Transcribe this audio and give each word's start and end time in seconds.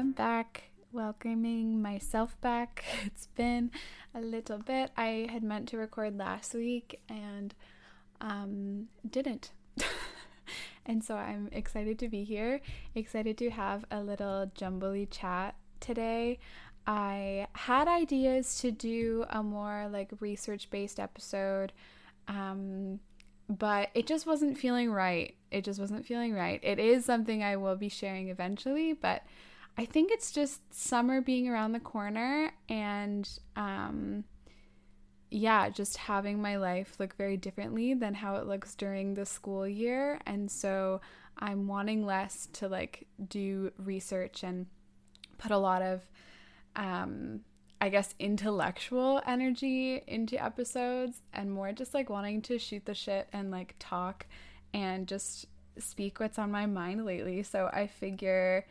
I'm 0.00 0.12
back, 0.12 0.70
welcoming 0.92 1.82
myself 1.82 2.40
back. 2.40 2.86
It's 3.04 3.26
been 3.26 3.70
a 4.14 4.22
little 4.22 4.56
bit. 4.56 4.92
I 4.96 5.28
had 5.30 5.42
meant 5.42 5.68
to 5.68 5.76
record 5.76 6.16
last 6.16 6.54
week 6.54 7.02
and 7.10 7.54
um, 8.18 8.86
didn't. 9.06 9.50
and 10.86 11.04
so 11.04 11.16
I'm 11.16 11.50
excited 11.52 11.98
to 11.98 12.08
be 12.08 12.24
here, 12.24 12.62
excited 12.94 13.36
to 13.36 13.50
have 13.50 13.84
a 13.90 14.00
little 14.00 14.50
jumbly 14.54 15.06
chat 15.10 15.54
today. 15.80 16.38
I 16.86 17.48
had 17.52 17.86
ideas 17.86 18.56
to 18.60 18.70
do 18.70 19.26
a 19.28 19.42
more 19.42 19.86
like 19.92 20.12
research 20.20 20.70
based 20.70 20.98
episode, 20.98 21.74
um, 22.26 23.00
but 23.50 23.90
it 23.92 24.06
just 24.06 24.26
wasn't 24.26 24.56
feeling 24.56 24.90
right. 24.90 25.34
It 25.50 25.62
just 25.62 25.78
wasn't 25.78 26.06
feeling 26.06 26.32
right. 26.32 26.58
It 26.62 26.78
is 26.78 27.04
something 27.04 27.44
I 27.44 27.56
will 27.56 27.76
be 27.76 27.90
sharing 27.90 28.30
eventually, 28.30 28.94
but 28.94 29.24
I 29.76 29.84
think 29.84 30.10
it's 30.10 30.32
just 30.32 30.60
summer 30.74 31.20
being 31.20 31.48
around 31.48 31.72
the 31.72 31.80
corner 31.80 32.52
and 32.68 33.28
um, 33.56 34.24
yeah, 35.30 35.70
just 35.70 35.96
having 35.96 36.42
my 36.42 36.56
life 36.56 36.96
look 36.98 37.16
very 37.16 37.36
differently 37.36 37.94
than 37.94 38.14
how 38.14 38.36
it 38.36 38.46
looks 38.46 38.74
during 38.74 39.14
the 39.14 39.24
school 39.24 39.66
year. 39.66 40.20
And 40.26 40.50
so 40.50 41.00
I'm 41.38 41.66
wanting 41.66 42.04
less 42.04 42.48
to 42.54 42.68
like 42.68 43.06
do 43.28 43.72
research 43.78 44.42
and 44.42 44.66
put 45.38 45.50
a 45.50 45.58
lot 45.58 45.82
of 45.82 46.02
um 46.76 47.40
I 47.80 47.88
guess 47.88 48.14
intellectual 48.18 49.22
energy 49.26 50.02
into 50.06 50.42
episodes 50.42 51.22
and 51.32 51.50
more 51.50 51.72
just 51.72 51.94
like 51.94 52.10
wanting 52.10 52.42
to 52.42 52.58
shoot 52.58 52.84
the 52.84 52.94
shit 52.94 53.26
and 53.32 53.50
like 53.50 53.74
talk 53.78 54.26
and 54.74 55.08
just 55.08 55.46
speak 55.78 56.20
what's 56.20 56.38
on 56.38 56.50
my 56.50 56.66
mind 56.66 57.06
lately. 57.06 57.42
So 57.42 57.70
I 57.72 57.86
figure 57.86 58.66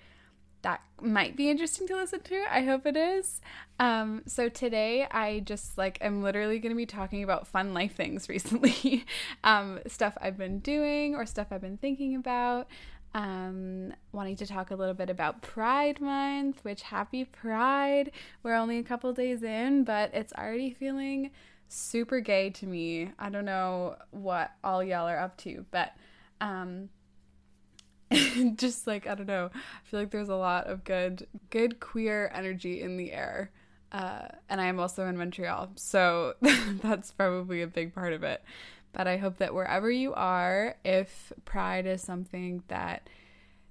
that 0.62 0.82
might 1.02 1.36
be 1.36 1.50
interesting 1.50 1.88
to 1.88 1.96
listen 1.96 2.22
to. 2.22 2.44
I 2.50 2.62
hope 2.62 2.86
it 2.86 2.98
is. 2.98 3.42
Um, 3.80 4.24
so 4.26 4.50
today 4.50 5.08
I 5.10 5.40
just 5.40 5.78
like 5.78 5.98
am 6.02 6.22
literally 6.22 6.60
going 6.60 6.72
to 6.72 6.78
be 6.78 6.86
talking 6.86 7.24
about 7.24 7.48
fun 7.48 7.74
life 7.74 7.96
things 7.96 8.28
recently, 8.30 9.06
um, 9.44 9.80
stuff 9.88 10.18
I've 10.22 10.38
been 10.38 10.60
doing 10.60 11.16
or 11.16 11.26
stuff 11.26 11.48
I've 11.52 11.62
been 11.62 11.78
thinking 11.78 12.16
about. 12.16 12.68
Um, 13.16 13.94
wanting 14.12 14.36
to 14.36 14.46
talk 14.46 14.70
a 14.70 14.76
little 14.76 14.94
bit 14.94 15.10
about 15.10 15.42
Pride 15.42 16.00
Month, 16.00 16.64
which 16.64 16.84
happy 16.84 17.26
Pride. 17.26 18.12
We're 18.44 18.54
only 18.54 18.78
a 18.78 18.84
couple 18.84 19.12
days 19.14 19.42
in, 19.42 19.84
but 19.84 20.14
it's 20.14 20.34
already 20.34 20.72
feeling 20.72 21.32
super 21.70 22.20
gay 22.20 22.52
to 22.52 22.68
me. 22.68 23.12
I 23.18 23.30
don't 23.30 23.46
know 23.46 23.96
what 24.12 24.52
all 24.64 24.84
y'all 24.84 25.08
are 25.08 25.18
up 25.20 25.38
to, 25.38 25.66
but 25.72 25.94
um 26.42 26.90
just 28.56 28.88
like 28.88 29.08
I 29.08 29.16
don't 29.16 29.28
know, 29.28 29.50
I 29.54 29.90
feel 29.90 30.00
like 30.00 30.12
there's 30.12 30.30
a 30.30 30.36
lot 30.36 30.68
of 30.68 30.84
good 30.84 31.28
good 31.50 31.80
queer 31.80 32.32
energy 32.34 32.82
in 32.82 32.98
the 32.98 33.12
air. 33.12 33.52
Uh, 33.92 34.28
and 34.50 34.62
I 34.62 34.66
am 34.66 34.80
also 34.80 35.08
in 35.08 35.18
Montreal, 35.18 35.72
so 35.76 36.36
that's 36.42 37.12
probably 37.12 37.62
a 37.64 37.68
big 37.68 37.96
part 37.96 38.14
of 38.14 38.24
it. 38.24 38.44
But 38.92 39.08
I 39.08 39.18
hope 39.18 39.38
that 39.38 39.54
wherever 39.54 39.90
you 39.90 40.14
are, 40.14 40.76
if 40.84 41.34
pride 41.46 41.86
is 41.86 42.02
something 42.02 42.64
that 42.68 43.08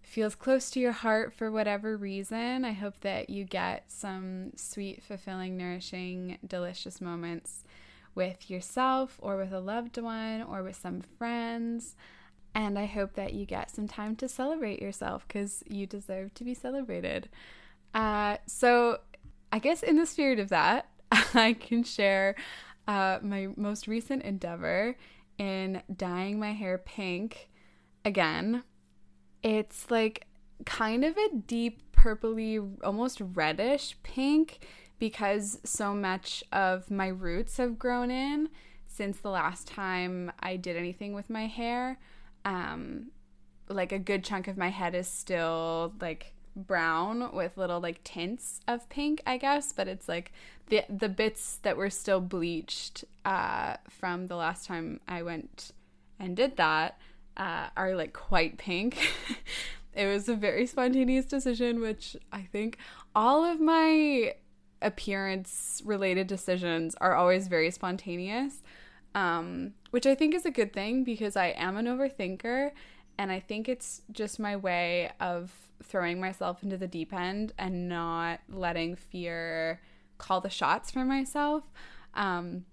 feels 0.02 0.34
close 0.34 0.70
to 0.70 0.80
your 0.80 0.92
heart 0.92 1.34
for 1.34 1.50
whatever 1.50 1.96
reason, 1.96 2.64
I 2.64 2.72
hope 2.72 3.00
that 3.00 3.28
you 3.28 3.44
get 3.44 3.84
some 3.88 4.52
sweet, 4.56 5.02
fulfilling, 5.02 5.56
nourishing, 5.56 6.38
delicious 6.46 7.00
moments 7.00 7.64
with 8.14 8.50
yourself 8.50 9.18
or 9.22 9.36
with 9.36 9.52
a 9.52 9.60
loved 9.60 9.98
one 9.98 10.42
or 10.42 10.62
with 10.62 10.76
some 10.76 11.00
friends. 11.00 11.94
And 12.58 12.76
I 12.76 12.86
hope 12.86 13.12
that 13.14 13.34
you 13.34 13.46
get 13.46 13.70
some 13.70 13.86
time 13.86 14.16
to 14.16 14.28
celebrate 14.28 14.82
yourself 14.82 15.24
because 15.28 15.62
you 15.68 15.86
deserve 15.86 16.34
to 16.34 16.42
be 16.42 16.54
celebrated. 16.54 17.28
Uh, 17.94 18.38
so, 18.46 18.98
I 19.52 19.60
guess 19.60 19.84
in 19.84 19.96
the 19.96 20.04
spirit 20.04 20.40
of 20.40 20.48
that, 20.48 20.88
I 21.34 21.52
can 21.52 21.84
share 21.84 22.34
uh, 22.88 23.20
my 23.22 23.50
most 23.54 23.86
recent 23.86 24.24
endeavor 24.24 24.96
in 25.38 25.82
dyeing 25.96 26.40
my 26.40 26.52
hair 26.52 26.78
pink 26.78 27.48
again. 28.04 28.64
It's 29.44 29.88
like 29.88 30.26
kind 30.66 31.04
of 31.04 31.16
a 31.16 31.36
deep 31.36 31.92
purpley, 31.92 32.76
almost 32.82 33.22
reddish 33.34 33.96
pink 34.02 34.66
because 34.98 35.60
so 35.62 35.94
much 35.94 36.42
of 36.50 36.90
my 36.90 37.06
roots 37.06 37.58
have 37.58 37.78
grown 37.78 38.10
in 38.10 38.48
since 38.88 39.18
the 39.20 39.30
last 39.30 39.68
time 39.68 40.32
I 40.40 40.56
did 40.56 40.76
anything 40.76 41.14
with 41.14 41.30
my 41.30 41.46
hair 41.46 41.98
um 42.48 43.10
like 43.68 43.92
a 43.92 43.98
good 43.98 44.24
chunk 44.24 44.48
of 44.48 44.56
my 44.56 44.70
head 44.70 44.94
is 44.94 45.06
still 45.06 45.92
like 46.00 46.32
brown 46.56 47.32
with 47.34 47.56
little 47.56 47.80
like 47.80 48.02
tints 48.02 48.60
of 48.66 48.88
pink, 48.88 49.22
I 49.26 49.36
guess, 49.36 49.72
but 49.72 49.86
it's 49.86 50.08
like 50.08 50.32
the 50.68 50.82
the 50.88 51.08
bits 51.08 51.58
that 51.62 51.76
were 51.76 51.90
still 51.90 52.20
bleached 52.20 53.04
uh, 53.24 53.76
from 53.88 54.26
the 54.26 54.36
last 54.36 54.66
time 54.66 55.00
I 55.06 55.22
went 55.22 55.72
and 56.18 56.34
did 56.34 56.56
that 56.56 56.98
uh, 57.36 57.68
are 57.76 57.94
like 57.94 58.14
quite 58.14 58.58
pink. 58.58 58.98
it 59.94 60.06
was 60.06 60.28
a 60.28 60.34
very 60.34 60.66
spontaneous 60.66 61.26
decision, 61.26 61.80
which 61.80 62.16
I 62.32 62.42
think 62.42 62.78
all 63.14 63.44
of 63.44 63.60
my 63.60 64.34
appearance 64.80 65.82
related 65.84 66.26
decisions 66.26 66.94
are 67.00 67.14
always 67.14 67.48
very 67.48 67.70
spontaneous 67.70 68.62
um, 69.14 69.74
which 69.90 70.06
I 70.06 70.14
think 70.14 70.34
is 70.34 70.46
a 70.46 70.50
good 70.50 70.72
thing 70.72 71.04
because 71.04 71.36
I 71.36 71.48
am 71.48 71.76
an 71.76 71.86
overthinker 71.86 72.72
and 73.18 73.32
I 73.32 73.40
think 73.40 73.68
it's 73.68 74.02
just 74.12 74.38
my 74.38 74.56
way 74.56 75.10
of 75.20 75.52
throwing 75.82 76.20
myself 76.20 76.62
into 76.62 76.76
the 76.76 76.86
deep 76.86 77.12
end 77.12 77.52
and 77.58 77.88
not 77.88 78.40
letting 78.48 78.96
fear 78.96 79.80
call 80.18 80.40
the 80.40 80.50
shots 80.50 80.90
for 80.90 81.04
myself. 81.04 81.64
Um, 82.14 82.64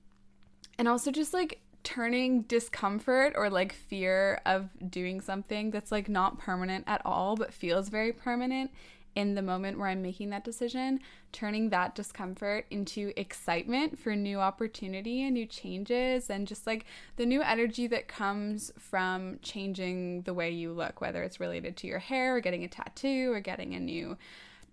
and 0.78 0.88
also 0.88 1.12
just 1.12 1.34
like 1.34 1.62
turning 1.84 2.42
discomfort 2.44 3.34
or 3.36 3.50
like 3.50 3.72
fear 3.72 4.42
of 4.46 4.70
doing 4.90 5.22
something 5.22 5.70
that's 5.70 5.92
like 5.92 6.10
not 6.10 6.40
permanent 6.40 6.84
at 6.88 7.02
all 7.06 7.36
but 7.36 7.54
feels 7.54 7.90
very 7.90 8.12
permanent 8.12 8.72
in 9.16 9.34
the 9.34 9.42
moment 9.42 9.80
where 9.80 9.88
I'm 9.88 10.02
making 10.02 10.30
that 10.32 10.44
decision, 10.44 11.00
turning 11.32 11.70
that 11.70 11.96
discomfort 11.96 12.66
into 12.70 13.14
excitement 13.16 13.98
for 13.98 14.16
new 14.16 14.40
opportunity 14.40 15.24
and 15.24 15.34
new 15.34 15.46
changes, 15.46 16.30
and 16.30 16.48
just 16.48 16.68
like 16.68 16.86
the 17.16 17.26
new 17.26 17.42
energy 17.42 17.88
that 17.88 18.10
comes 18.10 18.72
from 18.78 19.40
changing 19.42 20.24
the 20.24 20.34
way 20.34 20.52
you 20.52 20.74
look, 20.74 21.00
whether 21.00 21.24
it's 21.24 21.40
related 21.40 21.78
to 21.78 21.88
your 21.88 22.00
hair 22.00 22.36
or 22.36 22.42
getting 22.42 22.64
a 22.64 22.68
tattoo 22.68 23.32
or 23.32 23.40
getting 23.40 23.74
a 23.74 23.80
new 23.80 24.18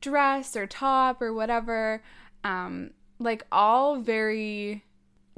dress 0.00 0.56
or 0.56 0.66
top 0.66 1.22
or 1.22 1.32
whatever. 1.32 2.02
Um, 2.44 2.90
like 3.20 3.46
all 3.52 4.00
very 4.00 4.84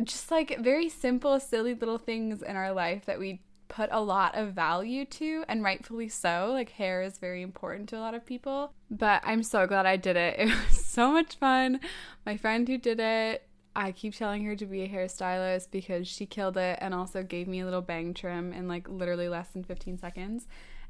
just 0.02 0.30
like 0.30 0.58
very 0.58 0.88
simple, 0.88 1.38
silly 1.38 1.74
little 1.74 1.98
things 1.98 2.42
in 2.42 2.56
our 2.56 2.72
life 2.72 3.04
that 3.04 3.18
we 3.18 3.40
put 3.74 3.88
a 3.90 4.00
lot 4.00 4.36
of 4.36 4.52
value 4.52 5.04
to, 5.04 5.44
and 5.48 5.64
rightfully 5.64 6.08
so. 6.08 6.50
Like, 6.52 6.70
hair 6.70 7.02
is 7.02 7.18
very 7.18 7.42
important 7.42 7.88
to 7.88 7.96
a 7.96 8.00
lot 8.00 8.14
of 8.14 8.24
people. 8.24 8.72
But 8.90 9.22
I'm 9.24 9.42
so 9.42 9.66
glad 9.66 9.84
I 9.84 9.96
did 9.96 10.16
it. 10.16 10.38
It 10.38 10.46
was 10.46 10.84
so 10.84 11.10
much 11.10 11.34
fun. 11.36 11.80
My 12.24 12.36
friend 12.36 12.68
who 12.68 12.78
did 12.78 13.00
it, 13.00 13.48
I 13.74 13.90
keep 13.90 14.14
telling 14.14 14.44
her 14.44 14.54
to 14.54 14.66
be 14.66 14.82
a 14.82 14.88
hairstylist 14.88 15.72
because 15.72 16.06
she 16.06 16.26
killed 16.26 16.56
it 16.56 16.78
and 16.80 16.94
also 16.94 17.24
gave 17.24 17.48
me 17.48 17.60
a 17.60 17.64
little 17.64 17.82
bang 17.82 18.14
trim 18.14 18.52
in 18.52 18.68
like 18.68 18.88
literally 18.88 19.28
less 19.28 19.48
than 19.48 19.64
15 19.64 19.98
seconds. 19.98 20.46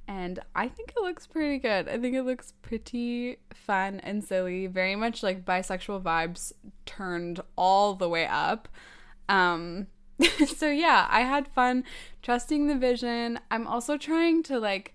And 0.06 0.40
I 0.54 0.68
think 0.68 0.92
it 0.94 1.00
looks 1.02 1.26
pretty 1.26 1.58
good. 1.58 1.88
I 1.88 1.98
think 1.98 2.14
it 2.14 2.24
looks 2.24 2.52
pretty 2.60 3.38
fun 3.54 4.00
and 4.00 4.22
silly, 4.22 4.66
very 4.66 4.96
much 4.96 5.22
like 5.22 5.46
bisexual 5.46 6.02
vibes 6.02 6.52
turned 6.84 7.40
all 7.56 7.94
the 7.94 8.10
way 8.10 8.26
up. 8.26 8.68
Um, 9.30 9.86
so 10.46 10.70
yeah, 10.70 11.06
I 11.10 11.20
had 11.20 11.48
fun 11.48 11.84
trusting 12.22 12.66
the 12.66 12.76
vision. 12.76 13.40
I'm 13.50 13.66
also 13.66 13.96
trying 13.96 14.42
to 14.44 14.58
like 14.58 14.94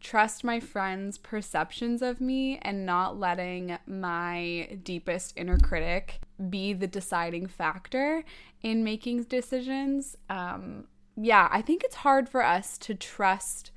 trust 0.00 0.44
my 0.44 0.60
friends' 0.60 1.18
perceptions 1.18 2.02
of 2.02 2.20
me 2.20 2.58
and 2.62 2.86
not 2.86 3.18
letting 3.18 3.76
my 3.86 4.78
deepest 4.82 5.34
inner 5.36 5.58
critic 5.58 6.20
be 6.48 6.72
the 6.72 6.86
deciding 6.86 7.46
factor 7.46 8.24
in 8.62 8.82
making 8.82 9.24
decisions. 9.24 10.16
Um, 10.28 10.84
yeah, 11.16 11.48
I 11.50 11.60
think 11.60 11.84
it's 11.84 11.96
hard 11.96 12.28
for 12.28 12.42
us 12.42 12.78
to 12.78 12.94
trust 12.94 13.72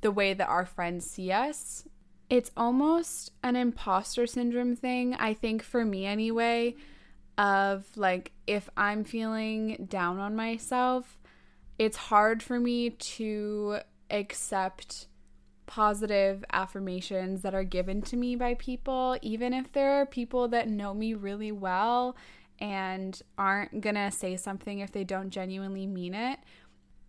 the 0.00 0.12
way 0.12 0.34
that 0.34 0.48
our 0.48 0.66
friends 0.66 1.10
see 1.10 1.32
us. 1.32 1.88
It's 2.30 2.50
almost 2.56 3.32
an 3.42 3.56
imposter 3.56 4.26
syndrome 4.26 4.76
thing, 4.76 5.14
I 5.14 5.34
think, 5.34 5.62
for 5.62 5.84
me 5.84 6.06
anyway 6.06 6.76
of 7.36 7.86
like 7.96 8.32
if 8.46 8.68
I'm 8.76 9.04
feeling 9.04 9.86
down 9.88 10.18
on 10.18 10.36
myself, 10.36 11.18
it's 11.78 11.96
hard 11.96 12.42
for 12.42 12.60
me 12.60 12.90
to 12.90 13.78
accept 14.10 15.08
positive 15.66 16.44
affirmations 16.52 17.42
that 17.42 17.54
are 17.54 17.64
given 17.64 18.02
to 18.02 18.16
me 18.16 18.36
by 18.36 18.54
people, 18.54 19.16
even 19.22 19.52
if 19.52 19.72
there 19.72 20.00
are 20.00 20.06
people 20.06 20.48
that 20.48 20.68
know 20.68 20.94
me 20.94 21.14
really 21.14 21.50
well 21.50 22.16
and 22.58 23.20
aren't 23.36 23.80
gonna 23.80 24.10
say 24.10 24.36
something 24.36 24.78
if 24.78 24.92
they 24.92 25.04
don't 25.04 25.30
genuinely 25.30 25.86
mean 25.86 26.14
it. 26.14 26.38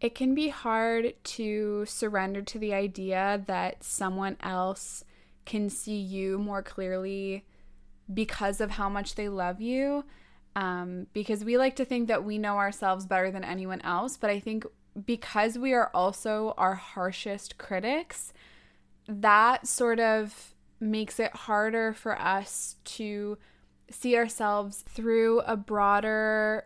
It 0.02 0.16
can 0.16 0.34
be 0.36 0.50
hard 0.50 1.14
to 1.24 1.86
surrender 1.86 2.42
to 2.42 2.60
the 2.60 2.74
idea 2.74 3.44
that 3.46 3.84
someone 3.84 4.38
else 4.42 5.04
can 5.46 5.70
see 5.70 5.98
you 5.98 6.38
more 6.38 6.64
clearly 6.64 7.46
because 8.14 8.62
of 8.62 8.72
how 8.72 8.90
much 8.90 9.16
they 9.16 9.30
love 9.30 9.62
you. 9.62 10.06
Um, 10.56 11.08
because 11.12 11.44
we 11.44 11.58
like 11.58 11.76
to 11.78 11.86
think 11.86 12.08
that 12.08 12.24
we 12.24 12.38
know 12.38 12.58
ourselves 12.58 13.06
better 13.06 13.30
than 13.30 13.44
anyone 13.44 13.82
else. 13.82 14.16
But 14.16 14.30
I 14.30 14.40
think 14.40 14.66
because 15.06 15.58
we 15.58 15.74
are 15.74 15.92
also 15.94 16.54
our 16.58 16.76
harshest 16.76 17.58
critics, 17.58 18.32
that 19.08 19.68
sort 19.68 20.00
of 20.00 20.54
makes 20.80 21.20
it 21.20 21.36
harder 21.36 21.94
for 21.94 22.20
us 22.20 22.78
to 22.86 23.38
see 23.90 24.16
ourselves 24.16 24.84
through 24.88 25.42
a 25.42 25.58
broader 25.58 26.66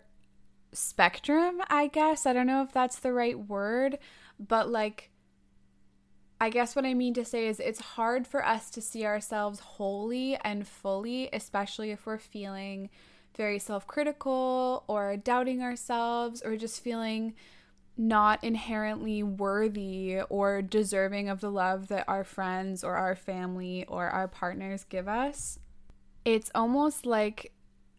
spectrum, 0.72 1.62
I 1.70 1.88
guess. 1.88 2.26
I 2.26 2.34
don't 2.34 2.48
know 2.48 2.62
if 2.62 2.72
that's 2.72 3.00
the 3.00 3.14
right 3.14 3.38
word, 3.38 3.98
but 4.40 4.70
like, 4.70 5.09
I 6.42 6.50
guess 6.50 6.76
what 6.76 6.86
I 6.86 6.94
mean 6.94 7.14
to 7.16 7.26
say 7.26 7.48
is 7.48 7.60
it's 7.60 7.82
hard 7.82 8.26
for 8.26 8.46
us 8.46 8.70
to 8.72 8.82
see 8.82 9.06
ourselves 9.06 9.60
wholly 9.60 10.38
and 10.38 10.66
fully, 10.66 11.30
especially 11.34 11.92
if 11.92 12.06
we're 12.06 12.18
feeling 12.18 12.90
very 13.36 13.60
self 13.60 13.86
critical 13.88 14.84
or 14.88 15.18
doubting 15.18 15.62
ourselves 15.62 16.42
or 16.42 16.56
just 16.56 16.82
feeling 16.82 17.34
not 17.98 18.42
inherently 18.44 19.22
worthy 19.22 20.22
or 20.30 20.62
deserving 20.62 21.28
of 21.28 21.42
the 21.42 21.52
love 21.52 21.90
that 21.90 22.06
our 22.08 22.24
friends 22.24 22.84
or 22.84 22.96
our 22.96 23.16
family 23.16 23.86
or 23.88 24.08
our 24.08 24.28
partners 24.28 24.86
give 24.86 25.10
us. 25.10 25.60
It's 26.24 26.50
almost 26.56 27.06
like 27.06 27.52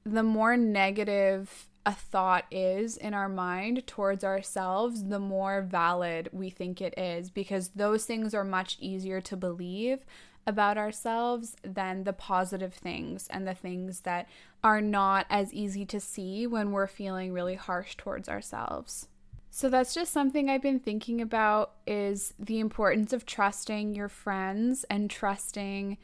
the 0.05 0.23
more 0.23 0.57
negative 0.57 1.69
a 1.87 1.93
thought 1.93 2.45
is 2.51 2.97
in 2.97 3.15
our 3.15 3.29
mind 3.29 3.87
towards 3.87 4.23
ourselves, 4.23 5.05
the 5.05 5.19
more 5.19 5.63
valid 5.63 6.29
we 6.33 6.51
think 6.51 6.81
it 6.81 6.99
is 6.99 7.31
because 7.31 7.69
those 7.71 8.05
things 8.05 8.35
are 8.35 8.45
much 8.45 8.77
easier 8.81 9.21
to 9.23 9.37
believe 9.37 10.05
about 10.47 10.77
ourselves 10.77 11.57
than 11.63 12.05
the 12.05 12.13
positive 12.13 12.75
things 12.75 13.29
and 13.29 13.47
the 13.47 13.55
things 13.55 14.01
that 14.01 14.29
are 14.63 14.81
not 14.81 15.27
as 15.31 15.55
easy 15.55 15.85
to 15.87 16.01
see 16.01 16.47
when 16.47 16.73
we're 16.73 16.87
feeling 16.87 17.33
really 17.33 17.55
harsh 17.55 17.97
towards 17.97 18.29
ourselves. 18.29 19.09
So 19.51 19.69
that's 19.69 19.95
just 19.95 20.13
something 20.13 20.49
I've 20.49 20.63
been 20.63 20.79
thinking 20.79 21.21
about 21.21 21.73
is 21.87 22.35
the 22.39 22.61
importance 22.61 23.13
of 23.13 23.27
trusting 23.27 23.95
your 23.95 24.09
friends 24.09 24.85
and 24.89 25.11
trusting 25.11 25.99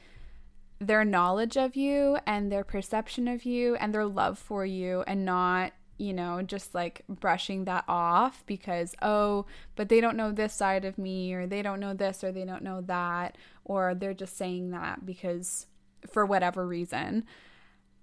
their 0.78 1.05
knowledge 1.05 1.56
of 1.56 1.76
you 1.76 2.19
and 2.26 2.50
their 2.50 2.64
perception 2.64 3.28
of 3.28 3.44
you 3.44 3.76
and 3.76 3.94
their 3.94 4.05
love 4.05 4.38
for 4.38 4.64
you 4.64 5.02
and 5.06 5.25
not, 5.25 5.73
you 5.99 6.12
know, 6.12 6.43
just 6.43 6.75
like 6.75 7.02
brushing 7.08 7.64
that 7.64 7.84
off 7.88 8.44
because 8.46 8.94
oh, 9.00 9.46
but 9.75 9.88
they 9.88 10.00
don't 10.00 10.17
know 10.17 10.32
this 10.32 10.52
side 10.52 10.84
of 10.84 10.99
me 10.99 11.32
or 11.32 11.46
they 11.46 11.62
don't 11.62 11.81
know 11.81 11.94
this 11.94 12.23
or 12.23 12.31
they 12.31 12.44
don't 12.44 12.62
know 12.62 12.82
that 12.82 13.37
or 13.64 13.94
they're 13.94 14.14
just 14.14 14.37
saying 14.37 14.70
that 14.70 15.06
because 15.06 15.67
for 16.11 16.26
whatever 16.26 16.67
reason. 16.67 17.25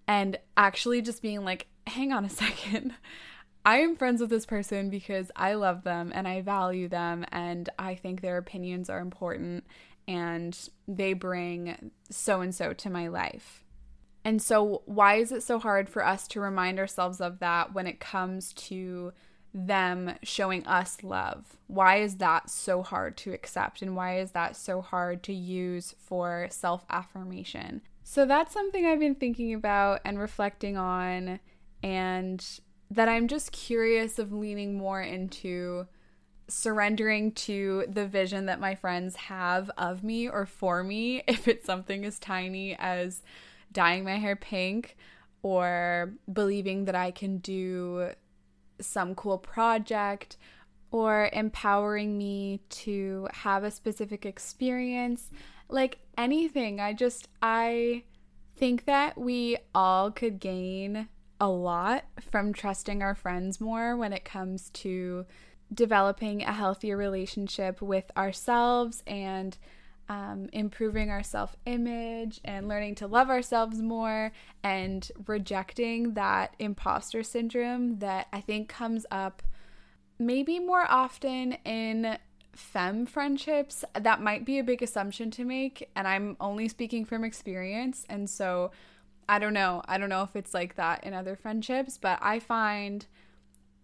And 0.08 0.38
actually 0.58 1.02
just 1.02 1.22
being 1.22 1.46
like, 1.46 1.68
hang 1.86 2.12
on 2.12 2.26
a 2.26 2.30
second. 2.30 2.94
I 3.66 3.78
am 3.78 3.96
friends 3.96 4.20
with 4.20 4.30
this 4.30 4.46
person 4.46 4.90
because 4.90 5.32
I 5.38 5.54
love 5.54 5.84
them 5.84 6.12
and 6.14 6.28
I 6.28 6.42
value 6.42 6.90
them 6.90 7.26
and 7.32 7.70
I 7.80 7.96
think 7.96 8.20
their 8.20 8.38
opinions 8.38 8.90
are 8.90 9.00
important 9.00 9.64
and 10.08 10.70
they 10.88 11.14
bring 11.14 11.92
so 12.10 12.42
and 12.42 12.54
so 12.54 12.74
to 12.74 12.90
my 12.90 13.08
life. 13.08 13.64
And 14.26 14.42
so, 14.42 14.84
why 14.86 15.16
is 15.16 15.32
it 15.32 15.44
so 15.44 15.60
hard 15.60 15.90
for 15.90 16.06
us 16.06 16.28
to 16.30 16.40
remind 16.40 16.80
ourselves 16.80 17.20
of 17.20 17.40
that 17.40 17.74
when 17.74 17.88
it 17.88 18.00
comes 18.00 18.54
to 18.54 19.12
them 19.54 20.16
showing 20.24 20.66
us 20.66 21.04
love? 21.04 21.58
Why 21.68 21.98
is 21.98 22.18
that 22.18 22.50
so 22.50 22.84
hard 22.84 23.18
to 23.18 23.34
accept? 23.34 23.82
And 23.82 23.96
why 23.96 24.20
is 24.20 24.32
that 24.32 24.56
so 24.56 24.82
hard 24.82 25.24
to 25.24 25.34
use 25.34 25.94
for 25.98 26.48
self 26.50 26.86
affirmation? 26.90 27.82
So, 28.04 28.26
that's 28.26 28.54
something 28.54 28.86
I've 28.86 29.00
been 29.00 29.16
thinking 29.16 29.54
about 29.54 30.00
and 30.06 30.18
reflecting 30.18 30.78
on. 30.78 31.40
And 31.82 32.46
that 32.90 33.10
I'm 33.10 33.28
just 33.28 33.52
curious 33.52 34.20
of 34.20 34.32
leaning 34.32 34.78
more 34.78 35.02
into 35.02 35.88
surrendering 36.48 37.32
to 37.32 37.86
the 37.88 38.06
vision 38.08 38.46
that 38.48 38.60
my 38.60 38.76
friends 38.76 39.16
have 39.16 39.70
of 39.78 40.04
me 40.04 40.28
or 40.28 40.46
for 40.46 40.84
me 40.84 41.24
if 41.28 41.48
it's 41.48 41.66
something 41.66 42.06
as 42.06 42.20
tiny 42.20 42.76
as 42.78 43.22
dyeing 43.72 44.04
my 44.04 44.18
hair 44.18 44.36
pink 44.36 44.98
or 45.42 46.14
believing 46.32 46.86
that 46.86 46.96
I 46.96 47.12
can 47.12 47.38
do 47.38 48.12
some 48.80 49.16
cool 49.16 49.38
project 49.38 50.38
or 50.92 51.30
empowering 51.34 52.18
me 52.18 52.62
to 52.70 53.28
have 53.34 53.64
a 53.64 53.72
specific 53.72 54.26
experience 54.26 55.30
like 55.70 56.00
anything. 56.18 56.80
I 56.80 56.94
just 56.94 57.28
i 57.42 58.04
think 58.56 58.86
that 58.86 59.18
we 59.18 59.58
all 59.74 60.12
could 60.12 60.40
gain 60.40 61.10
a 61.40 61.50
lot 61.50 62.06
from 62.32 62.54
trusting 62.54 63.02
our 63.02 63.16
friends 63.16 63.60
more 63.60 63.98
when 63.98 64.14
it 64.14 64.24
comes 64.24 64.70
to 64.70 65.26
developing 65.74 66.44
a 66.44 66.54
healthier 66.54 66.98
relationship 66.98 67.82
with 67.82 68.12
ourselves 68.16 69.04
and 69.08 69.58
um, 70.10 70.50
improving 70.52 71.10
our 71.10 71.24
self 71.24 71.56
image 71.66 72.42
and 72.44 72.68
learning 72.68 72.96
to 72.96 73.08
love 73.08 73.30
ourselves 73.30 73.82
more 73.82 74.32
and 74.64 75.10
rejecting 75.28 76.14
that 76.14 76.56
imposter 76.60 77.24
syndrome 77.24 78.00
that 78.00 78.28
I 78.34 78.42
think 78.42 78.68
comes 78.68 79.06
up 79.10 79.42
maybe 80.20 80.60
more 80.60 80.86
often 80.90 81.54
in 81.66 82.18
femme 82.54 83.06
friendships. 83.06 83.84
That 84.00 84.22
might 84.22 84.46
be 84.46 84.60
a 84.60 84.64
big 84.64 84.84
assumption 84.84 85.32
to 85.32 85.46
make, 85.46 85.90
and 85.96 86.08
I'm 86.08 86.38
only 86.40 86.68
speaking 86.68 87.06
from 87.06 87.24
experience. 87.24 88.06
And 88.10 88.30
so 88.30 88.72
I 89.28 89.40
don't 89.40 89.54
know. 89.54 89.82
I 89.88 89.98
don't 89.98 90.10
know 90.10 90.24
if 90.24 90.36
it's 90.36 90.54
like 90.54 90.76
that 90.76 91.04
in 91.04 91.14
other 91.14 91.36
friendships, 91.36 91.98
but 91.98 92.20
I 92.22 92.40
find 92.40 93.06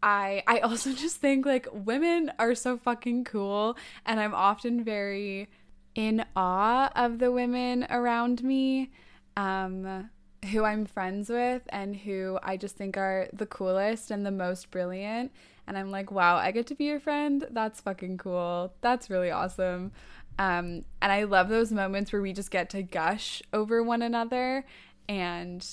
I 0.01 0.43
I 0.47 0.59
also 0.59 0.93
just 1.05 1.17
think 1.17 1.45
like 1.45 1.67
women 1.71 2.31
are 2.39 2.55
so 2.55 2.77
fucking 2.77 3.25
cool 3.25 3.77
and 4.05 4.19
I'm 4.19 4.33
often 4.33 4.83
very 4.83 5.47
in 5.95 6.23
awe 6.35 6.91
of 6.95 7.19
the 7.19 7.31
women 7.31 7.85
around 7.89 8.43
me 8.43 8.91
um 9.35 10.09
who 10.51 10.63
I'm 10.63 10.85
friends 10.85 11.29
with 11.29 11.63
and 11.69 11.95
who 11.95 12.39
I 12.41 12.55
just 12.55 12.77
think 12.77 12.95
are 12.95 13.27
the 13.33 13.45
coolest 13.45 14.09
and 14.09 14.25
the 14.25 14.31
most 14.31 14.71
brilliant 14.71 15.31
and 15.67 15.77
I'm 15.77 15.91
like, 15.91 16.11
"Wow, 16.11 16.37
I 16.37 16.51
get 16.51 16.65
to 16.67 16.75
be 16.75 16.85
your 16.85 16.99
friend. 16.99 17.45
That's 17.51 17.79
fucking 17.79 18.17
cool. 18.17 18.73
That's 18.81 19.09
really 19.09 19.29
awesome." 19.29 19.91
Um, 20.39 20.85
and 21.01 21.11
I 21.11 21.23
love 21.25 21.49
those 21.49 21.71
moments 21.71 22.13
where 22.13 22.21
we 22.21 22.31
just 22.33 22.49
get 22.49 22.69
to 22.71 22.81
gush 22.81 23.43
over 23.51 23.83
one 23.83 24.01
another 24.01 24.65
and 25.09 25.65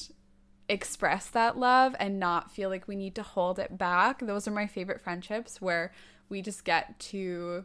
express 0.69 1.29
that 1.29 1.57
love 1.57 1.95
and 1.99 2.19
not 2.19 2.51
feel 2.51 2.69
like 2.69 2.89
we 2.89 2.97
need 2.97 3.15
to 3.15 3.23
hold 3.23 3.59
it 3.59 3.79
back. 3.79 4.21
Those 4.21 4.49
are 4.49 4.53
my 4.53 4.67
favorite 4.67 5.01
friendships 5.01 5.61
where 5.61 5.93
we 6.29 6.43
just 6.43 6.65
get 6.65 6.99
to 6.99 7.65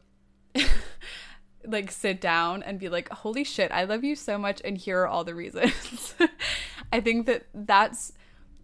like 1.65 1.91
sit 1.91 2.22
down 2.22 2.63
and 2.63 2.79
be 2.79 2.89
like, 2.89 3.10
"Holy 3.10 3.43
shit, 3.43 3.72
I 3.72 3.86
love 3.86 4.03
you 4.03 4.15
so 4.15 4.38
much 4.38 4.62
and 4.63 4.77
here 4.77 5.01
are 5.01 5.08
all 5.08 5.24
the 5.24 5.36
reasons." 5.36 6.15
I 6.93 7.00
think 7.00 7.25
that 7.25 7.46
that's 7.53 8.13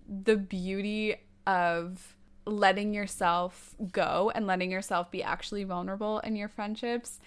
the 0.07 0.37
beauty 0.37 1.15
of 1.45 2.15
letting 2.45 2.93
yourself 2.93 3.75
go 3.91 4.31
and 4.33 4.47
letting 4.47 4.71
yourself 4.71 5.11
be 5.11 5.21
actually 5.21 5.63
vulnerable 5.63 6.19
in 6.19 6.35
your 6.35 6.47
friendships 6.47 7.19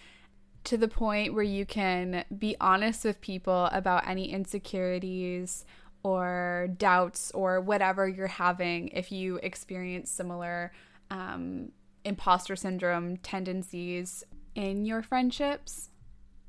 to 0.64 0.76
the 0.76 0.88
point 0.88 1.34
where 1.34 1.42
you 1.42 1.64
can 1.64 2.24
be 2.36 2.56
honest 2.60 3.04
with 3.04 3.20
people 3.20 3.66
about 3.72 4.06
any 4.06 4.30
insecurities 4.30 5.64
or 6.02 6.68
doubts 6.78 7.30
or 7.32 7.60
whatever 7.60 8.08
you're 8.08 8.26
having 8.26 8.88
if 8.88 9.12
you 9.12 9.36
experience 9.42 10.10
similar 10.10 10.72
um, 11.10 11.70
imposter 12.04 12.56
syndrome 12.56 13.16
tendencies 13.18 14.24
in 14.54 14.84
your 14.84 15.02
friendships. 15.02 15.90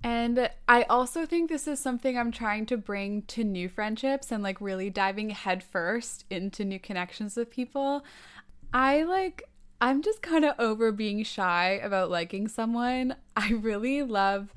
And 0.04 0.50
I 0.68 0.84
also 0.84 1.26
think 1.26 1.50
this 1.50 1.68
is 1.68 1.80
something 1.80 2.18
I'm 2.18 2.32
trying 2.32 2.66
to 2.68 2.78
bring 2.78 3.22
to 3.24 3.44
new 3.44 3.70
friendships 3.70 4.32
and 4.32 4.42
like 4.42 4.60
really 4.60 4.90
diving 4.90 5.30
headfirst 5.30 6.26
into 6.30 6.66
new 6.66 6.80
connections 6.80 7.36
with 7.36 7.52
people. 7.52 8.04
I 8.74 9.04
like 9.04 9.44
I'm 9.80 10.04
just 10.04 10.22
kind 10.22 10.46
of 10.46 10.56
over 10.60 10.92
being 10.92 11.24
shy 11.24 11.80
about 11.84 12.12
liking 12.12 12.48
someone. 12.48 13.16
I 13.36 13.50
really 13.50 14.04
love 14.04 14.54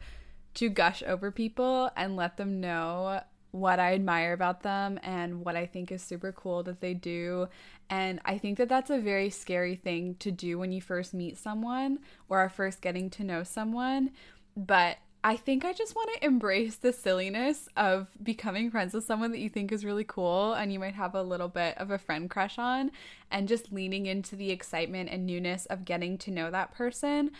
to 0.54 0.68
gush 0.68 1.02
over 1.06 1.30
people 1.30 1.90
and 1.96 2.14
let 2.14 2.36
them 2.36 2.60
know 2.60 3.22
what 3.54 3.78
I 3.78 3.94
admire 3.94 4.32
about 4.32 4.64
them 4.64 4.98
and 5.04 5.44
what 5.44 5.54
I 5.54 5.64
think 5.64 5.92
is 5.92 6.02
super 6.02 6.32
cool 6.32 6.64
that 6.64 6.80
they 6.80 6.92
do. 6.92 7.46
And 7.88 8.18
I 8.24 8.36
think 8.36 8.58
that 8.58 8.68
that's 8.68 8.90
a 8.90 8.98
very 8.98 9.30
scary 9.30 9.76
thing 9.76 10.16
to 10.16 10.32
do 10.32 10.58
when 10.58 10.72
you 10.72 10.82
first 10.82 11.14
meet 11.14 11.38
someone 11.38 12.00
or 12.28 12.40
are 12.40 12.48
first 12.48 12.80
getting 12.80 13.10
to 13.10 13.22
know 13.22 13.44
someone. 13.44 14.10
But 14.56 14.96
I 15.22 15.36
think 15.36 15.64
I 15.64 15.72
just 15.72 15.94
want 15.94 16.10
to 16.14 16.24
embrace 16.26 16.74
the 16.74 16.92
silliness 16.92 17.68
of 17.76 18.08
becoming 18.20 18.72
friends 18.72 18.92
with 18.92 19.04
someone 19.04 19.30
that 19.30 19.38
you 19.38 19.48
think 19.48 19.70
is 19.70 19.84
really 19.84 20.04
cool 20.04 20.54
and 20.54 20.72
you 20.72 20.80
might 20.80 20.94
have 20.94 21.14
a 21.14 21.22
little 21.22 21.48
bit 21.48 21.78
of 21.78 21.92
a 21.92 21.98
friend 21.98 22.28
crush 22.28 22.58
on 22.58 22.90
and 23.30 23.46
just 23.46 23.72
leaning 23.72 24.06
into 24.06 24.34
the 24.34 24.50
excitement 24.50 25.10
and 25.10 25.26
newness 25.26 25.64
of 25.66 25.84
getting 25.84 26.18
to 26.18 26.32
know 26.32 26.50
that 26.50 26.74
person. 26.74 27.30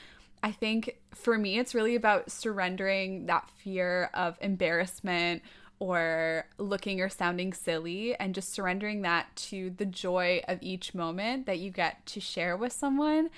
I 0.44 0.52
think 0.52 0.99
for 1.12 1.37
me, 1.38 1.59
it's 1.59 1.75
really 1.75 1.97
about 1.97 2.30
surrendering 2.30 3.26
that 3.26 3.50
fear 3.50 4.11
of 4.14 4.38
embarrassment 4.40 5.42
or 5.84 6.46
looking 6.56 6.98
or 7.02 7.10
sounding 7.10 7.52
silly 7.52 8.18
and 8.18 8.34
just 8.34 8.54
surrendering 8.54 9.02
that 9.02 9.26
to 9.36 9.68
the 9.76 9.84
joy 9.84 10.40
of 10.48 10.58
each 10.62 10.94
moment 10.94 11.44
that 11.44 11.58
you 11.58 11.70
get 11.70 12.06
to 12.06 12.20
share 12.20 12.56
with 12.56 12.72
someone. 12.72 13.28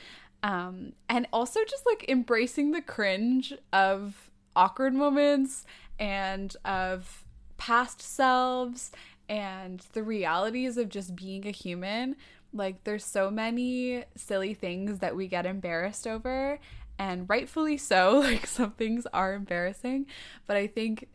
Um, 0.44 0.92
and 1.08 1.26
also 1.32 1.64
just 1.68 1.84
like 1.84 2.08
embracing 2.08 2.70
the 2.70 2.80
cringe 2.80 3.52
of 3.72 4.30
awkward 4.54 4.94
moments 4.94 5.66
and 5.98 6.56
of 6.64 7.24
past 7.56 8.00
selves 8.00 8.92
and 9.28 9.84
the 9.92 10.04
realities 10.04 10.76
of 10.76 10.88
just 10.88 11.16
being 11.16 11.48
a 11.48 11.50
human. 11.50 12.14
Like, 12.52 12.84
there's 12.84 13.04
so 13.04 13.28
many 13.28 14.04
silly 14.14 14.54
things 14.54 15.00
that 15.00 15.16
we 15.16 15.26
get 15.26 15.46
embarrassed 15.46 16.06
over, 16.06 16.60
and 16.96 17.28
rightfully 17.28 17.76
so. 17.76 18.20
Like, 18.20 18.46
some 18.46 18.70
things 18.70 19.04
are 19.12 19.34
embarrassing, 19.34 20.06
but 20.46 20.56
I 20.56 20.68
think 20.68 21.08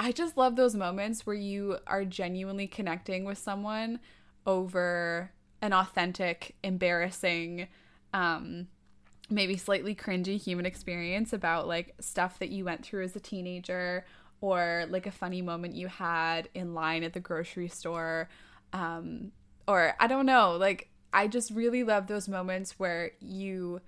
I 0.00 0.12
just 0.12 0.38
love 0.38 0.56
those 0.56 0.74
moments 0.74 1.26
where 1.26 1.36
you 1.36 1.76
are 1.86 2.06
genuinely 2.06 2.66
connecting 2.66 3.24
with 3.26 3.36
someone 3.36 4.00
over 4.46 5.30
an 5.60 5.74
authentic, 5.74 6.56
embarrassing, 6.64 7.68
um, 8.14 8.68
maybe 9.28 9.58
slightly 9.58 9.94
cringy 9.94 10.40
human 10.42 10.64
experience 10.64 11.34
about 11.34 11.68
like 11.68 11.94
stuff 12.00 12.38
that 12.38 12.48
you 12.48 12.64
went 12.64 12.82
through 12.82 13.04
as 13.04 13.14
a 13.14 13.20
teenager 13.20 14.06
or 14.40 14.86
like 14.88 15.06
a 15.06 15.10
funny 15.10 15.42
moment 15.42 15.74
you 15.74 15.86
had 15.86 16.48
in 16.54 16.72
line 16.72 17.04
at 17.04 17.12
the 17.12 17.20
grocery 17.20 17.68
store 17.68 18.28
um 18.72 19.30
or 19.68 19.94
I 20.00 20.06
don't 20.06 20.26
know 20.26 20.56
like 20.58 20.88
I 21.12 21.28
just 21.28 21.50
really 21.50 21.84
love 21.84 22.06
those 22.06 22.26
moments 22.26 22.78
where 22.78 23.12
you 23.20 23.80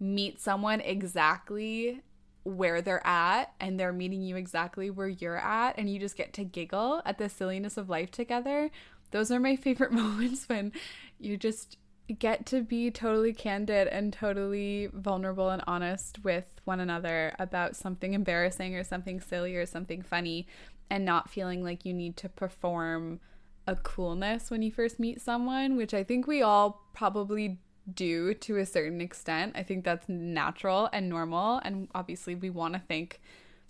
meet 0.00 0.40
someone 0.40 0.80
exactly 0.80 2.02
where 2.44 2.82
they're 2.82 3.06
at 3.06 3.52
and 3.60 3.78
they're 3.78 3.92
meeting 3.92 4.22
you 4.22 4.36
exactly 4.36 4.90
where 4.90 5.08
you're 5.08 5.38
at 5.38 5.78
and 5.78 5.88
you 5.88 5.98
just 5.98 6.16
get 6.16 6.32
to 6.32 6.44
giggle 6.44 7.02
at 7.04 7.18
the 7.18 7.28
silliness 7.28 7.76
of 7.76 7.88
life 7.88 8.10
together. 8.10 8.70
Those 9.10 9.30
are 9.30 9.40
my 9.40 9.56
favorite 9.56 9.92
moments 9.92 10.48
when 10.48 10.72
you 11.18 11.36
just 11.36 11.78
get 12.18 12.44
to 12.46 12.62
be 12.62 12.90
totally 12.90 13.32
candid 13.32 13.88
and 13.88 14.12
totally 14.12 14.88
vulnerable 14.92 15.50
and 15.50 15.62
honest 15.66 16.22
with 16.24 16.44
one 16.64 16.80
another 16.80 17.34
about 17.38 17.76
something 17.76 18.12
embarrassing 18.12 18.74
or 18.74 18.84
something 18.84 19.20
silly 19.20 19.56
or 19.56 19.64
something 19.64 20.02
funny 20.02 20.46
and 20.90 21.04
not 21.04 21.30
feeling 21.30 21.62
like 21.62 21.84
you 21.84 21.94
need 21.94 22.16
to 22.16 22.28
perform 22.28 23.20
a 23.66 23.76
coolness 23.76 24.50
when 24.50 24.62
you 24.62 24.70
first 24.70 24.98
meet 24.98 25.20
someone, 25.20 25.76
which 25.76 25.94
I 25.94 26.02
think 26.02 26.26
we 26.26 26.42
all 26.42 26.82
probably 26.92 27.58
do 27.92 28.34
to 28.34 28.56
a 28.58 28.66
certain 28.66 29.00
extent. 29.00 29.54
I 29.56 29.62
think 29.62 29.84
that's 29.84 30.08
natural 30.08 30.88
and 30.92 31.08
normal. 31.08 31.60
And 31.64 31.88
obviously, 31.94 32.34
we 32.34 32.50
want 32.50 32.74
to 32.74 32.80
think 32.80 33.20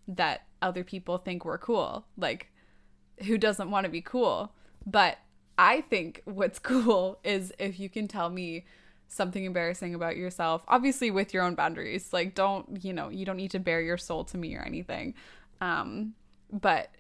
that 0.09 0.47
other 0.61 0.85
people 0.85 1.19
think 1.19 1.45
we're 1.45 1.59
cool. 1.59 2.05
Like, 2.17 2.51
who 3.27 3.39
doesn't 3.39 3.71
want 3.71 3.85
to 3.85 3.91
be 3.91 4.01
cool? 4.01 4.53
But 4.87 5.19
I 5.59 5.83
think 5.83 6.23
what's 6.25 6.59
cool 6.61 7.19
is 7.25 7.53
if 7.59 7.79
you 7.79 7.89
can 7.89 8.09
tell 8.09 8.31
me 8.31 8.65
something 9.09 9.45
embarrassing 9.45 9.95
about 9.95 10.17
yourself, 10.17 10.65
obviously 10.69 11.11
with 11.11 11.35
your 11.35 11.43
own 11.43 11.55
boundaries. 11.55 12.13
Like, 12.13 12.35
don't, 12.35 12.83
you 12.83 12.93
know, 12.93 13.09
you 13.11 13.25
don't 13.25 13.37
need 13.37 13.51
to 13.53 13.59
bare 13.59 13.83
your 13.83 13.99
soul 13.99 14.25
to 14.25 14.39
me 14.39 14.57
or 14.57 14.63
anything. 14.63 15.15
Um, 15.61 16.15
but 16.51 16.91